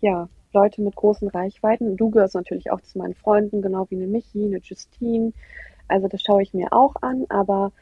[0.00, 1.96] ja, Leute mit großen Reichweiten.
[1.96, 5.32] Du gehörst natürlich auch zu meinen Freunden, genau wie eine Michi, eine Justine.
[5.88, 7.72] Also das schaue ich mir auch an, aber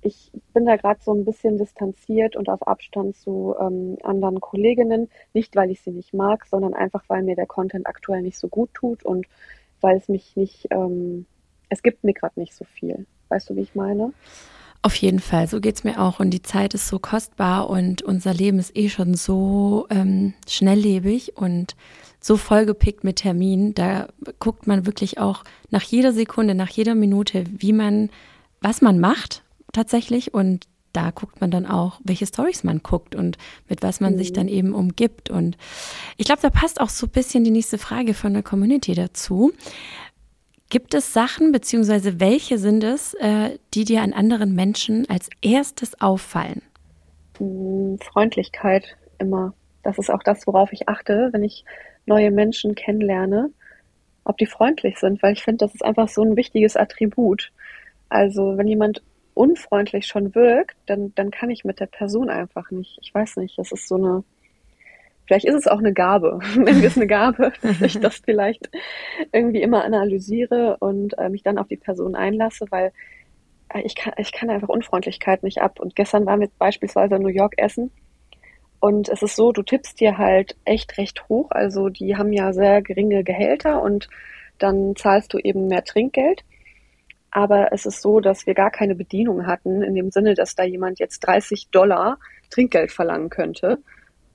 [0.00, 5.10] ich bin da gerade so ein bisschen distanziert und auf Abstand zu ähm, anderen Kolleginnen.
[5.34, 8.48] Nicht, weil ich sie nicht mag, sondern einfach, weil mir der Content aktuell nicht so
[8.48, 9.26] gut tut und
[9.80, 11.26] weil es mich nicht, ähm,
[11.68, 13.06] es gibt mir gerade nicht so viel.
[13.28, 14.12] Weißt du, wie ich meine?
[14.80, 16.20] Auf jeden Fall, so geht es mir auch.
[16.20, 21.36] Und die Zeit ist so kostbar und unser Leben ist eh schon so ähm, schnelllebig
[21.36, 21.74] und
[22.20, 23.74] so vollgepickt mit Terminen.
[23.74, 28.10] Da guckt man wirklich auch nach jeder Sekunde, nach jeder Minute, wie man,
[28.60, 30.32] was man macht tatsächlich.
[30.32, 33.36] Und da guckt man dann auch, welche Stories man guckt und
[33.68, 34.18] mit was man mhm.
[34.18, 35.28] sich dann eben umgibt.
[35.28, 35.56] Und
[36.16, 39.52] ich glaube, da passt auch so ein bisschen die nächste Frage von der Community dazu.
[40.70, 46.00] Gibt es Sachen, beziehungsweise welche sind es, äh, die dir an anderen Menschen als erstes
[46.00, 46.60] auffallen?
[47.38, 49.54] Hm, Freundlichkeit immer.
[49.82, 51.64] Das ist auch das, worauf ich achte, wenn ich
[52.04, 53.50] neue Menschen kennenlerne,
[54.24, 57.50] ob die freundlich sind, weil ich finde, das ist einfach so ein wichtiges Attribut.
[58.10, 59.02] Also wenn jemand
[59.32, 62.98] unfreundlich schon wirkt, dann, dann kann ich mit der Person einfach nicht.
[63.00, 64.24] Ich weiß nicht, das ist so eine,
[65.28, 66.40] Vielleicht ist es auch eine Gabe.
[66.56, 68.70] Nennen wir es eine Gabe, dass ich das vielleicht
[69.30, 72.92] irgendwie immer analysiere und äh, mich dann auf die Person einlasse, weil
[73.72, 75.80] äh, ich, kann, ich kann einfach Unfreundlichkeit nicht ab.
[75.80, 77.90] Und gestern waren wir beispielsweise in New York essen
[78.80, 81.50] und es ist so, du tippst dir halt echt recht hoch.
[81.50, 84.08] Also die haben ja sehr geringe Gehälter und
[84.58, 86.44] dann zahlst du eben mehr Trinkgeld.
[87.30, 90.64] Aber es ist so, dass wir gar keine Bedienung hatten, in dem Sinne, dass da
[90.64, 92.18] jemand jetzt 30 Dollar
[92.50, 93.78] Trinkgeld verlangen könnte.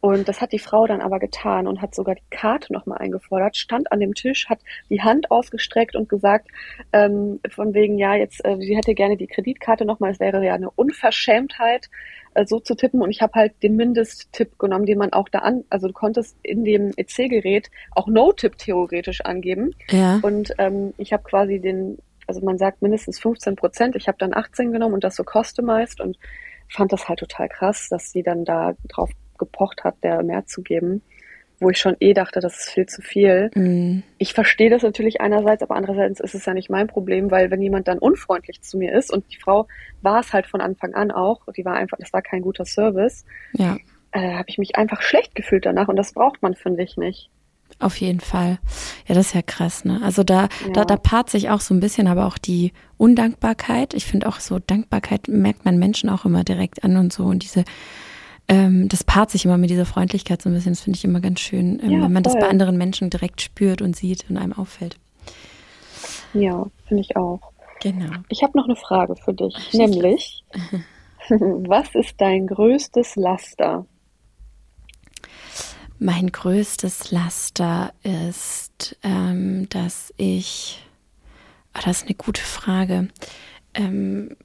[0.04, 3.56] Und das hat die Frau dann aber getan und hat sogar die Karte nochmal eingefordert,
[3.56, 6.50] stand an dem Tisch, hat die Hand ausgestreckt und gesagt,
[6.92, 10.56] ähm, von wegen, ja, jetzt, äh, sie hätte gerne die Kreditkarte nochmal, es wäre ja
[10.56, 11.90] eine Unverschämtheit,
[12.34, 13.02] äh, so zu tippen.
[13.02, 16.36] Und ich habe halt den Mindesttipp genommen, den man auch da an, also du konntest
[16.44, 19.74] in dem EC-Gerät auch No-Tipp theoretisch angeben.
[19.90, 20.20] Ja.
[20.22, 24.34] Und ähm, ich habe quasi den, also man sagt mindestens 15 Prozent, ich habe dann
[24.34, 26.18] 18 genommen und das so customized und
[26.68, 30.62] fand das halt total krass, dass sie dann da drauf gepocht hat, der mehr zu
[30.62, 31.02] geben,
[31.60, 33.50] wo ich schon eh dachte, das ist viel zu viel.
[33.56, 34.04] Mhm.
[34.18, 37.62] Ich verstehe das natürlich einerseits, aber andererseits ist es ja nicht mein Problem, weil wenn
[37.62, 39.68] jemand dann unfreundlich zu mir ist und die Frau
[40.02, 43.26] war es halt von Anfang an auch, die war einfach, das war kein guter Service,
[43.54, 43.78] ja.
[44.12, 47.30] äh, habe ich mich einfach schlecht gefühlt danach und das braucht man, finde ich, nicht.
[47.80, 48.60] Auf jeden Fall.
[49.08, 50.00] Ja, das ist ja krass, ne?
[50.04, 50.72] Also da, ja.
[50.74, 53.94] da, da paart sich auch so ein bisschen, aber auch die Undankbarkeit.
[53.94, 57.24] Ich finde auch so, Dankbarkeit merkt man Menschen auch immer direkt an und so.
[57.24, 57.64] Und diese
[58.48, 60.74] ähm, das paart sich immer mit dieser Freundlichkeit so ein bisschen.
[60.74, 62.34] Das finde ich immer ganz schön, ähm, ja, wenn man voll.
[62.34, 64.98] das bei anderen Menschen direkt spürt und sieht und einem auffällt.
[66.34, 67.54] Ja, finde ich auch.
[67.82, 68.12] Genau.
[68.30, 70.44] Ich habe noch eine Frage für dich, Ach, nämlich,
[71.30, 73.86] was ist dein größtes Laster?
[76.00, 80.86] Mein größtes Laster ist, ähm, dass ich,
[81.76, 83.08] oh, das ist eine gute Frage.
[83.74, 84.36] Ähm,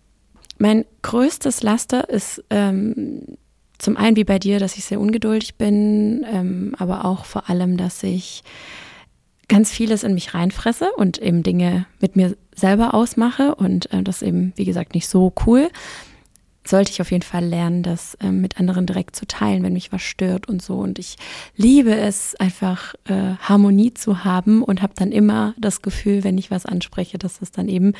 [0.58, 3.38] mein größtes Laster ist ähm,
[3.78, 7.76] zum einen wie bei dir, dass ich sehr ungeduldig bin, ähm, aber auch vor allem,
[7.76, 8.42] dass ich
[9.48, 14.22] ganz vieles in mich reinfresse und eben Dinge mit mir selber ausmache und äh, das
[14.22, 15.70] eben, wie gesagt, nicht so cool.
[16.66, 19.90] Sollte ich auf jeden Fall lernen, das äh, mit anderen direkt zu teilen, wenn mich
[19.90, 20.74] was stört und so.
[20.74, 21.16] Und ich
[21.56, 26.50] liebe es, einfach äh, Harmonie zu haben und habe dann immer das Gefühl, wenn ich
[26.50, 27.94] was anspreche, dass es dann eben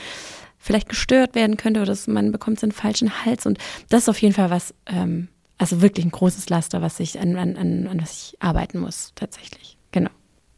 [0.58, 3.46] vielleicht gestört werden könnte oder dass man bekommt so einen falschen Hals.
[3.46, 5.28] Und das ist auf jeden Fall was, ähm,
[5.59, 9.12] also wirklich ein großes Laster, was ich an, an, an, an was ich arbeiten muss,
[9.14, 9.77] tatsächlich.
[9.92, 10.11] Genau.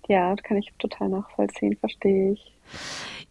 [0.08, 2.52] Ja, das kann ich total nachvollziehen, verstehe ich.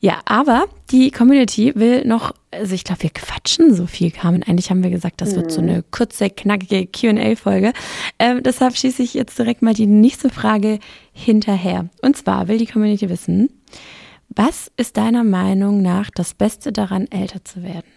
[0.01, 4.43] Ja, aber die Community will noch, also ich glaube, wir quatschen so viel, Carmen.
[4.43, 5.35] Eigentlich haben wir gesagt, das mhm.
[5.35, 5.69] wird so mhm.
[5.69, 7.73] eine kurze, knackige QA-Folge.
[8.17, 10.79] Ähm, deshalb schieße ich jetzt direkt mal die nächste Frage
[11.11, 11.89] hinterher.
[12.01, 13.49] Und zwar will die Community wissen,
[14.29, 17.87] was ist deiner Meinung nach das Beste daran, älter zu werden?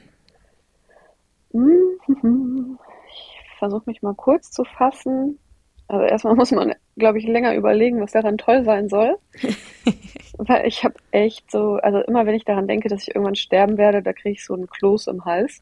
[3.63, 5.39] Versuche mich mal kurz zu fassen.
[5.87, 9.17] Also erstmal muss man, glaube ich, länger überlegen, was daran toll sein soll.
[10.39, 13.79] Weil ich habe echt so, also immer wenn ich daran denke, dass ich irgendwann sterben
[13.79, 15.61] werde, da kriege ich so einen Kloß im Hals.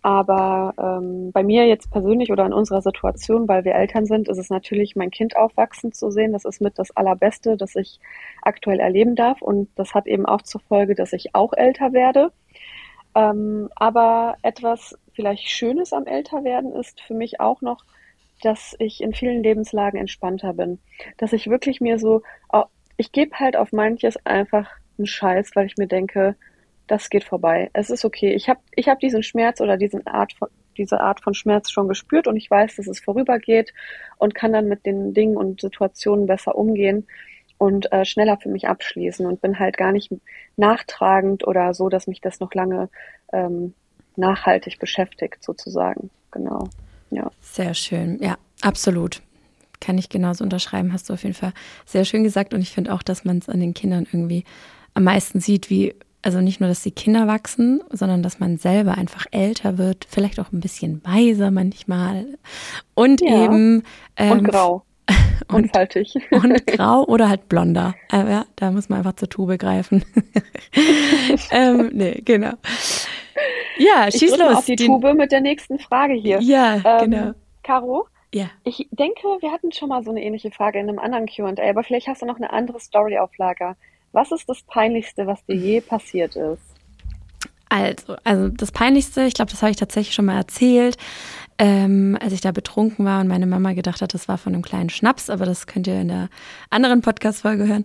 [0.00, 4.38] Aber ähm, bei mir jetzt persönlich oder in unserer Situation, weil wir Eltern sind, ist
[4.38, 6.32] es natürlich, mein Kind aufwachsen zu sehen.
[6.32, 8.00] Das ist mit das Allerbeste, das ich
[8.40, 9.42] aktuell erleben darf.
[9.42, 12.32] Und das hat eben auch zur Folge, dass ich auch älter werde.
[13.14, 17.84] Ähm, aber etwas vielleicht Schönes am Älterwerden ist für mich auch noch,
[18.42, 20.78] dass ich in vielen Lebenslagen entspannter bin.
[21.18, 22.22] Dass ich wirklich mir so,
[22.96, 26.36] ich gebe halt auf manches einfach einen Scheiß, weil ich mir denke,
[26.86, 27.68] das geht vorbei.
[27.74, 28.32] Es ist okay.
[28.32, 31.86] Ich habe ich hab diesen Schmerz oder diesen Art von, diese Art von Schmerz schon
[31.86, 33.74] gespürt und ich weiß, dass es vorübergeht
[34.16, 37.06] und kann dann mit den Dingen und Situationen besser umgehen
[37.58, 40.10] und äh, schneller für mich abschließen und bin halt gar nicht
[40.56, 42.88] nachtragend oder so, dass mich das noch lange
[43.34, 43.74] ähm,
[44.20, 46.10] nachhaltig beschäftigt, sozusagen.
[46.30, 46.68] Genau.
[47.10, 47.30] Ja.
[47.40, 48.18] Sehr schön.
[48.22, 49.22] Ja, absolut.
[49.80, 51.52] Kann ich genauso unterschreiben, hast du auf jeden Fall
[51.86, 52.54] sehr schön gesagt.
[52.54, 54.44] Und ich finde auch, dass man es an den Kindern irgendwie
[54.94, 58.98] am meisten sieht, wie also nicht nur, dass die Kinder wachsen, sondern dass man selber
[58.98, 62.26] einfach älter wird, vielleicht auch ein bisschen weiser manchmal
[62.94, 63.44] und ja.
[63.44, 63.84] eben
[64.16, 64.84] ähm, und grau
[65.48, 67.94] und, und faltig und grau oder halt blonder.
[68.10, 70.04] Aber ja, da muss man einfach zur Tube greifen.
[71.50, 72.52] ähm, nee, genau.
[73.80, 74.56] Ja, schieß ich los.
[74.56, 76.40] auf die den, Tube mit der nächsten Frage hier.
[76.40, 77.32] Ja, ähm, genau.
[77.62, 78.50] Caro, ja.
[78.64, 81.82] Ich denke, wir hatten schon mal so eine ähnliche Frage in einem anderen Q&A, aber
[81.82, 83.76] vielleicht hast du noch eine andere Story auf Lager.
[84.12, 86.62] Was ist das Peinlichste, was dir je passiert ist?
[87.68, 90.96] Also, also das Peinlichste, ich glaube, das habe ich tatsächlich schon mal erzählt,
[91.60, 94.62] ähm, als ich da betrunken war und meine Mama gedacht hat, das war von einem
[94.62, 96.30] kleinen Schnaps, aber das könnt ihr in der
[96.70, 97.84] anderen Podcast-Folge hören.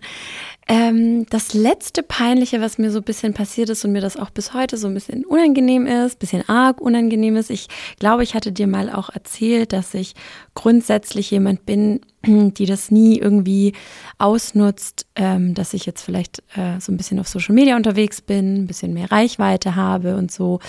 [0.66, 4.30] Ähm, das letzte Peinliche, was mir so ein bisschen passiert ist und mir das auch
[4.30, 7.68] bis heute so ein bisschen unangenehm ist, bisschen arg unangenehm ist, ich
[8.00, 10.16] glaube, ich hatte dir mal auch erzählt, dass ich
[10.54, 13.74] grundsätzlich jemand bin, die das nie irgendwie
[14.18, 18.56] ausnutzt, ähm, dass ich jetzt vielleicht äh, so ein bisschen auf Social Media unterwegs bin,
[18.56, 20.62] ein bisschen mehr Reichweite habe und so.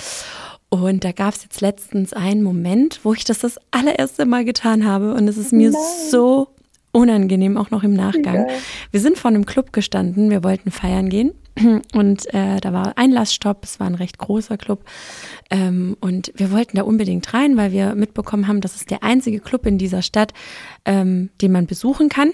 [0.69, 4.85] Und da gab es jetzt letztens einen Moment, wo ich das das allererste Mal getan
[4.85, 5.81] habe und es ist mir Nein.
[6.11, 6.49] so
[6.97, 8.49] unangenehm, auch noch im Nachgang.
[8.49, 8.55] Ja.
[8.91, 11.33] Wir sind vor einem Club gestanden, wir wollten feiern gehen
[11.95, 14.85] und äh, da war Einlassstopp, es war ein recht großer Club
[15.51, 19.41] ähm, und wir wollten da unbedingt rein, weil wir mitbekommen haben, das ist der einzige
[19.41, 20.33] Club in dieser Stadt,
[20.85, 22.33] ähm, den man besuchen kann.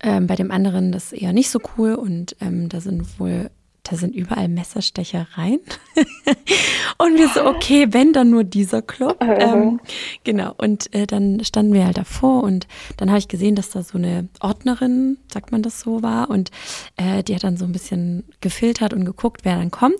[0.00, 3.50] Ähm, bei dem anderen das eher nicht so cool und ähm, da sind wohl
[3.90, 5.58] da sind überall Messerstechereien.
[6.98, 9.18] und wir so, okay, wenn dann nur dieser Club.
[9.20, 9.80] Ähm,
[10.22, 13.82] genau, und äh, dann standen wir halt davor und dann habe ich gesehen, dass da
[13.82, 16.52] so eine Ordnerin, sagt man das so, war und
[16.96, 19.98] äh, die hat dann so ein bisschen gefiltert und geguckt, wer dann kommt.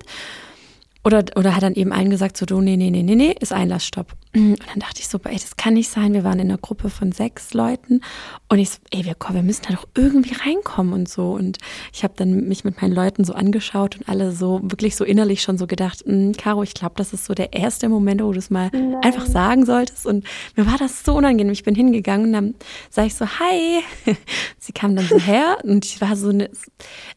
[1.03, 3.53] Oder, oder hat dann eben allen gesagt, so, du, nee, nee, nee, nee, nee, ist
[3.53, 4.15] Einlassstopp.
[4.33, 6.15] Und dann dachte ich so, ey, das kann nicht sein.
[6.15, 8.01] Wir waren in einer Gruppe von sechs Leuten
[8.49, 11.33] und ich so, ey, wir, wir müssen da doch irgendwie reinkommen und so.
[11.33, 11.59] Und
[11.93, 15.43] ich habe dann mich mit meinen Leuten so angeschaut und alle so wirklich so innerlich
[15.43, 18.39] schon so gedacht, hm, Caro, ich glaube, das ist so der erste Moment, wo du
[18.39, 19.03] es mal Nein.
[19.03, 20.07] einfach sagen solltest.
[20.07, 21.53] Und mir war das so unangenehm.
[21.53, 22.55] Ich bin hingegangen und dann
[22.89, 23.83] sage ich so, hi.
[24.61, 26.51] Sie kam dann so her und ich war so eine,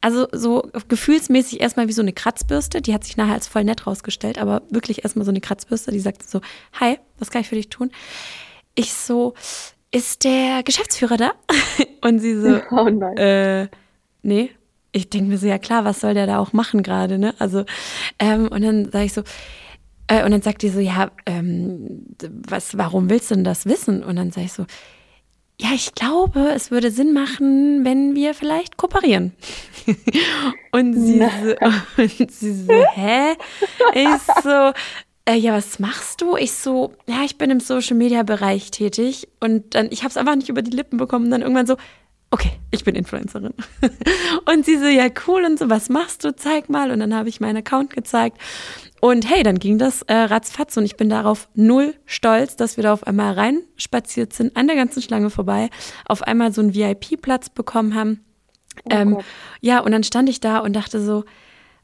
[0.02, 2.82] also so gefühlsmäßig erstmal wie so eine Kratzbürste.
[2.82, 6.00] Die hat sich nachher als voll nett rausgestellt, aber wirklich erstmal so eine Kratzbürste, die
[6.00, 6.42] sagte so,
[6.80, 7.92] hi was kann ich für dich tun?
[8.76, 9.34] Ich so,
[9.92, 11.32] ist der Geschäftsführer da?
[12.02, 13.18] Und sie so, oh nein.
[13.18, 13.68] Äh,
[14.24, 14.52] nee.
[14.92, 17.34] Ich denke mir so, ja klar, was soll der da auch machen gerade, ne?
[17.40, 17.66] Also,
[18.20, 19.24] ähm, und dann sage ich so,
[20.08, 22.06] äh, und dann sagt die so, ja, ähm,
[22.48, 24.04] was, warum willst du denn das wissen?
[24.04, 24.68] Und dann sage ich so,
[25.60, 29.34] ja, ich glaube, es würde Sinn machen, wenn wir vielleicht kooperieren.
[30.72, 33.34] und, sie so, und sie so, hä?
[33.94, 34.74] Ich so,
[35.26, 36.36] äh, ja, was machst du?
[36.36, 40.18] Ich so, ja, ich bin im Social Media Bereich tätig und dann, ich habe es
[40.18, 41.26] einfach nicht über die Lippen bekommen.
[41.26, 41.78] Und dann irgendwann so,
[42.30, 43.54] okay, ich bin Influencerin.
[44.46, 46.36] und sie so, ja, cool und so, was machst du?
[46.36, 46.92] Zeig mal.
[46.92, 48.38] Und dann habe ich meinen Account gezeigt.
[49.00, 52.84] Und hey, dann ging das äh, ratzfatz und ich bin darauf null stolz, dass wir
[52.84, 55.70] da auf einmal reinspaziert sind, an der ganzen Schlange vorbei,
[56.06, 58.24] auf einmal so einen VIP-Platz bekommen haben.
[58.86, 59.18] Oh ähm,
[59.62, 61.26] ja, und dann stand ich da und dachte so,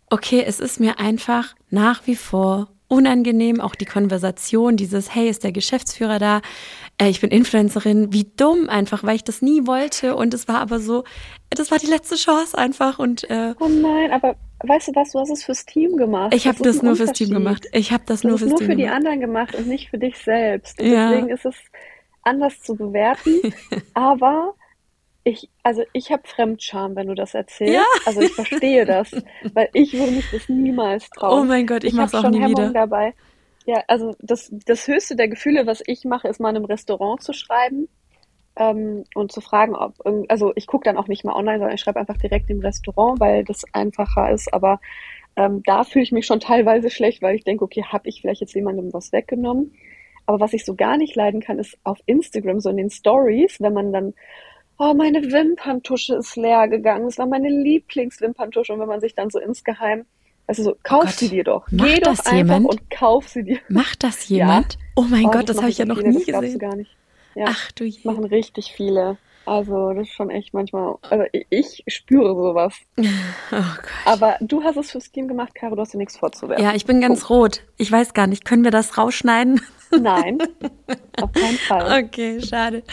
[0.10, 5.46] okay, es ist mir einfach nach wie vor unangenehm, auch die Konversation, dieses, hey, ist
[5.46, 6.42] der Geschäftsführer da?
[6.98, 10.60] Äh, ich bin Influencerin, wie dumm einfach, weil ich das nie wollte und es war
[10.60, 11.06] aber so,
[11.52, 15.20] das war die letzte Chance einfach und äh, Oh nein, aber weißt du was, du
[15.20, 16.34] hast es fürs Team gemacht.
[16.34, 17.66] Ich habe das, das nur fürs Team gemacht.
[17.72, 18.92] Ich habe das, das nur fürs nur Team für gemacht.
[18.92, 20.82] die anderen gemacht und nicht für dich selbst.
[20.82, 21.12] Ja.
[21.12, 21.56] Deswegen ist es
[22.24, 23.40] anders zu bewerten,
[23.94, 24.56] aber
[25.24, 27.74] ich, also ich habe Fremdscham, wenn du das erzählst.
[27.74, 27.86] Ja.
[28.06, 29.12] Also ich verstehe das,
[29.54, 31.42] weil ich würde mich das niemals trauen.
[31.42, 32.74] Oh mein Gott, ich, ich mach's auch schon nie Hemmung wieder.
[32.74, 33.14] dabei.
[33.66, 37.22] Ja, also das, das höchste der Gefühle, was ich mache, ist mal in einem Restaurant
[37.22, 37.88] zu schreiben.
[38.56, 39.94] ähm, und zu fragen, ob,
[40.28, 43.20] also ich gucke dann auch nicht mal online, sondern ich schreibe einfach direkt im Restaurant,
[43.20, 44.54] weil das einfacher ist.
[44.54, 44.80] Aber
[45.36, 48.42] ähm, da fühle ich mich schon teilweise schlecht, weil ich denke, okay, habe ich vielleicht
[48.42, 49.74] jetzt jemandem was weggenommen?
[50.26, 53.60] Aber was ich so gar nicht leiden kann, ist auf Instagram, so in den Stories,
[53.62, 54.14] wenn man dann,
[54.80, 59.30] oh, meine Wimperntusche ist leer gegangen, das war meine Lieblingswimperntusche und wenn man sich dann
[59.30, 60.06] so insgeheim
[60.50, 61.68] also so, kauf oh sie dir doch.
[61.70, 62.66] Macht Geh das doch einfach jemand?
[62.66, 63.60] und kauf sie dir.
[63.70, 64.74] Macht das jemand?
[64.74, 64.80] Ja.
[64.96, 66.54] Oh mein oh, Gott, das, das habe ich ja noch viele, nie das gesehen.
[66.54, 66.98] Du gar nicht.
[67.36, 68.00] Ja, Ach du je.
[68.04, 69.20] machen richtig viele.
[69.50, 72.76] Also das ist schon echt manchmal, also ich spüre sowas.
[73.52, 73.64] Oh
[74.06, 76.64] Aber du hast es fürs Team gemacht, Caro, du hast dir nichts vorzuwerfen.
[76.64, 77.34] Ja, ich bin ganz oh.
[77.34, 77.64] rot.
[77.78, 79.60] Ich weiß gar nicht, können wir das rausschneiden?
[80.00, 80.38] Nein,
[81.20, 82.04] auf keinen Fall.
[82.06, 82.84] Okay, schade.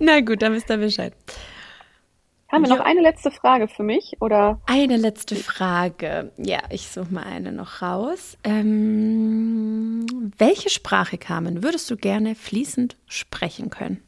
[0.00, 1.12] Na gut, dann wisst ihr Bescheid.
[2.50, 4.16] Haben wir noch eine letzte Frage für mich?
[4.20, 4.62] Oder?
[4.64, 6.32] Eine letzte Frage.
[6.38, 8.38] Ja, ich suche mal eine noch raus.
[8.44, 10.06] Ähm,
[10.38, 14.02] welche Sprache, Carmen, würdest du gerne fließend sprechen können?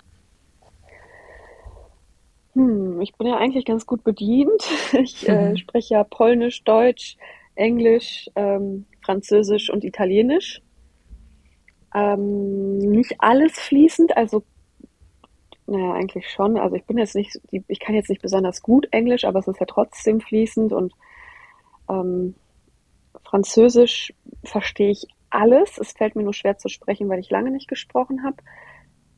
[2.55, 4.63] Hm, ich bin ja eigentlich ganz gut bedient.
[4.93, 7.17] Ich äh, spreche ja Polnisch, Deutsch,
[7.55, 10.61] Englisch, ähm, Französisch und Italienisch.
[11.95, 14.43] Ähm, nicht alles fließend, also
[15.67, 16.59] naja, eigentlich schon.
[16.59, 19.61] Also ich bin jetzt nicht, ich kann jetzt nicht besonders gut Englisch, aber es ist
[19.61, 20.93] ja trotzdem fließend und
[21.89, 22.35] ähm,
[23.25, 24.13] Französisch
[24.45, 25.79] verstehe ich alles.
[25.79, 28.37] Es fällt mir nur schwer zu sprechen, weil ich lange nicht gesprochen habe.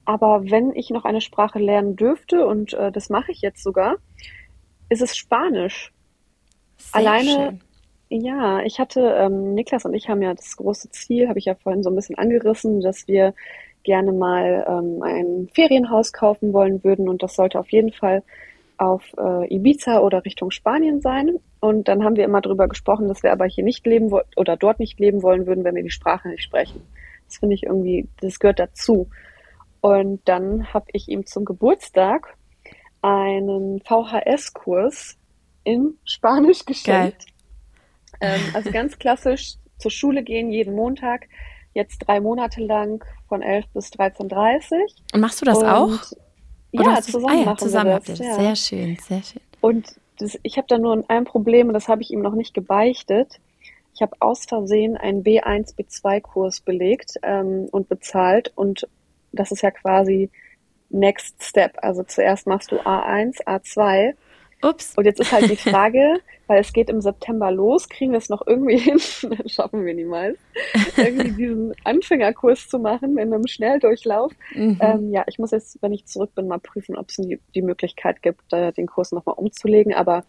[0.04, 3.96] Aber wenn ich noch eine Sprache lernen dürfte, und äh, das mache ich jetzt sogar,
[4.88, 5.92] ist es Spanisch.
[6.76, 7.58] Sehr Alleine,
[8.10, 8.24] schön.
[8.24, 11.54] ja, ich hatte, ähm, Niklas und ich haben ja das große Ziel, habe ich ja
[11.54, 13.34] vorhin so ein bisschen angerissen, dass wir
[13.84, 18.22] gerne mal ähm, ein Ferienhaus kaufen wollen würden und das sollte auf jeden Fall
[18.78, 21.38] auf äh, Ibiza oder Richtung Spanien sein.
[21.60, 24.56] Und dann haben wir immer darüber gesprochen, dass wir aber hier nicht leben wollen oder
[24.56, 26.82] dort nicht leben wollen würden, wenn wir die Sprache nicht sprechen.
[27.28, 29.08] Das finde ich irgendwie, das gehört dazu.
[29.82, 32.36] Und dann habe ich ihm zum Geburtstag
[33.02, 35.16] einen VHS-Kurs
[35.64, 37.26] in Spanisch geschenkt.
[38.20, 41.26] Ähm, also ganz klassisch zur Schule gehen jeden Montag,
[41.74, 44.72] jetzt drei Monate lang von 11 bis 13.30
[45.14, 45.90] Und machst du das Und, auch?
[46.70, 48.26] ja, zusammen, ah, ja, machen zusammen wir habt ihr das.
[48.26, 48.36] das.
[48.36, 48.42] Ja.
[48.42, 49.42] Sehr schön, sehr schön.
[49.60, 52.54] Und das, ich habe da nur ein Problem und das habe ich ihm noch nicht
[52.54, 53.40] gebeichtet.
[53.94, 58.86] Ich habe aus Versehen einen B1, B2-Kurs belegt ähm, und bezahlt und
[59.32, 60.30] das ist ja quasi
[60.90, 61.78] Next Step.
[61.82, 64.14] Also zuerst machst du A1, A2.
[64.64, 64.94] Ups.
[64.96, 68.28] Und jetzt ist halt die Frage, weil es geht im September los, kriegen wir es
[68.28, 68.98] noch irgendwie hin,
[69.46, 70.38] schaffen wir niemals,
[70.96, 74.32] irgendwie diesen Anfängerkurs zu machen in einem Schnelldurchlauf.
[74.54, 74.78] Mhm.
[74.80, 77.62] Ähm, ja, ich muss jetzt, wenn ich zurück bin, mal prüfen, ob es die, die
[77.62, 79.94] Möglichkeit gibt, äh, den Kurs nochmal umzulegen.
[79.94, 80.24] Aber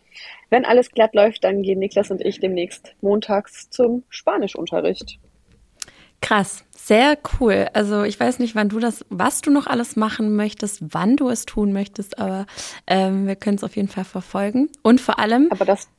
[0.50, 5.20] wenn alles glatt läuft, dann gehen Niklas und ich demnächst montags zum Spanischunterricht.
[6.24, 7.68] Krass, sehr cool.
[7.74, 11.28] Also ich weiß nicht, wann du das, was du noch alles machen möchtest, wann du
[11.28, 12.46] es tun möchtest, aber
[12.88, 14.70] ähm, wir können es auf jeden Fall verfolgen.
[14.84, 15.50] Und vor allem.
[15.52, 15.90] Aber das.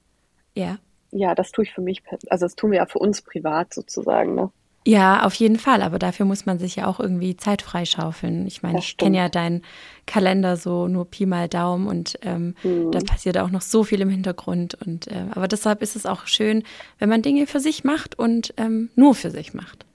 [0.54, 0.78] Ja.
[1.10, 4.34] Ja, das tue ich für mich, also das tun wir ja für uns privat sozusagen,
[4.34, 4.50] ne?
[4.86, 5.82] Ja, auf jeden Fall.
[5.82, 8.46] Aber dafür muss man sich ja auch irgendwie Zeit freischaufeln.
[8.46, 9.62] Ich meine, ich kenne ja deinen
[10.06, 12.92] Kalender so nur Pi mal Daumen und ähm, hm.
[12.92, 14.74] da passiert auch noch so viel im Hintergrund.
[14.74, 16.64] Und äh, aber deshalb ist es auch schön,
[16.98, 19.86] wenn man Dinge für sich macht und ähm, nur für sich macht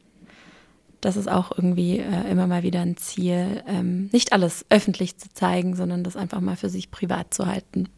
[1.01, 5.29] das ist auch irgendwie äh, immer mal wieder ein Ziel, ähm, nicht alles öffentlich zu
[5.33, 7.89] zeigen, sondern das einfach mal für sich privat zu halten.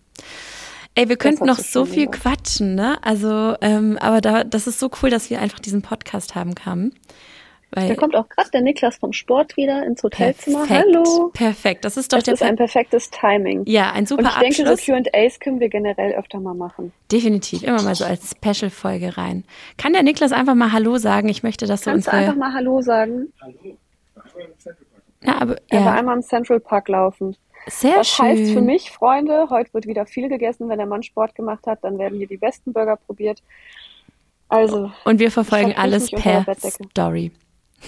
[0.94, 2.22] Ey, wir könnten noch so viel gemacht.
[2.22, 3.02] quatschen, ne?
[3.02, 6.94] Also, ähm, aber da, das ist so cool, dass wir einfach diesen Podcast haben kamen.
[7.74, 10.66] Weil da kommt auch gerade der Niklas vom Sport wieder ins Hotelzimmer.
[10.66, 11.30] Perfekt, Hallo.
[11.34, 11.86] Perfekt.
[11.86, 13.64] Das ist doch das der ist ein perfektes Timing.
[13.66, 14.84] Ja, ein super Und ich Abschluss.
[14.86, 16.92] denke, so Q&As können wir generell öfter mal machen.
[17.12, 19.46] Definitiv, immer mal so als Special-Folge rein.
[19.78, 21.30] Kann der Niklas einfach mal Hallo sagen?
[21.30, 23.32] Ich möchte, dass Kannst so du einfach mal Hallo sagen?
[23.42, 23.78] Hallo.
[25.24, 25.86] Ja, aber, Er ja.
[25.86, 27.38] war einmal im Central Park laufen.
[27.68, 28.26] Sehr das schön.
[28.26, 30.68] heißt für mich, Freunde, heute wird wieder viel gegessen.
[30.68, 33.42] Wenn der Mann Sport gemacht hat, dann werden hier die besten Burger probiert.
[34.50, 34.92] Also.
[35.06, 36.56] Und wir verfolgen alles per der.
[36.92, 37.32] Story.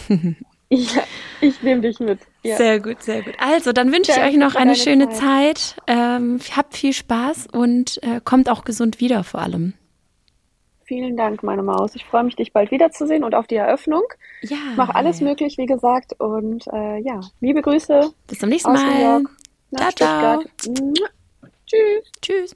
[0.74, 1.04] Ja,
[1.39, 2.20] ich nehme dich mit.
[2.41, 2.58] Ja.
[2.58, 3.36] Sehr gut, sehr gut.
[3.38, 5.58] Also, dann wünsche ich euch noch eine schöne Zeit.
[5.58, 5.76] Zeit.
[5.88, 9.74] Ähm, habt viel Spaß und äh, kommt auch gesund wieder vor allem.
[10.86, 11.96] Vielen Dank, meine Maus.
[11.96, 14.04] Ich freue mich, dich bald wiederzusehen und auf die Eröffnung.
[14.41, 14.58] Ja.
[14.76, 16.14] Mach alles möglich, wie gesagt.
[16.20, 19.24] Und äh, ja, liebe Grüße Bis zum nächsten Mal.
[19.76, 20.44] Ciao, ciao.
[21.66, 22.12] Tschüss.
[22.22, 22.56] Tschüss.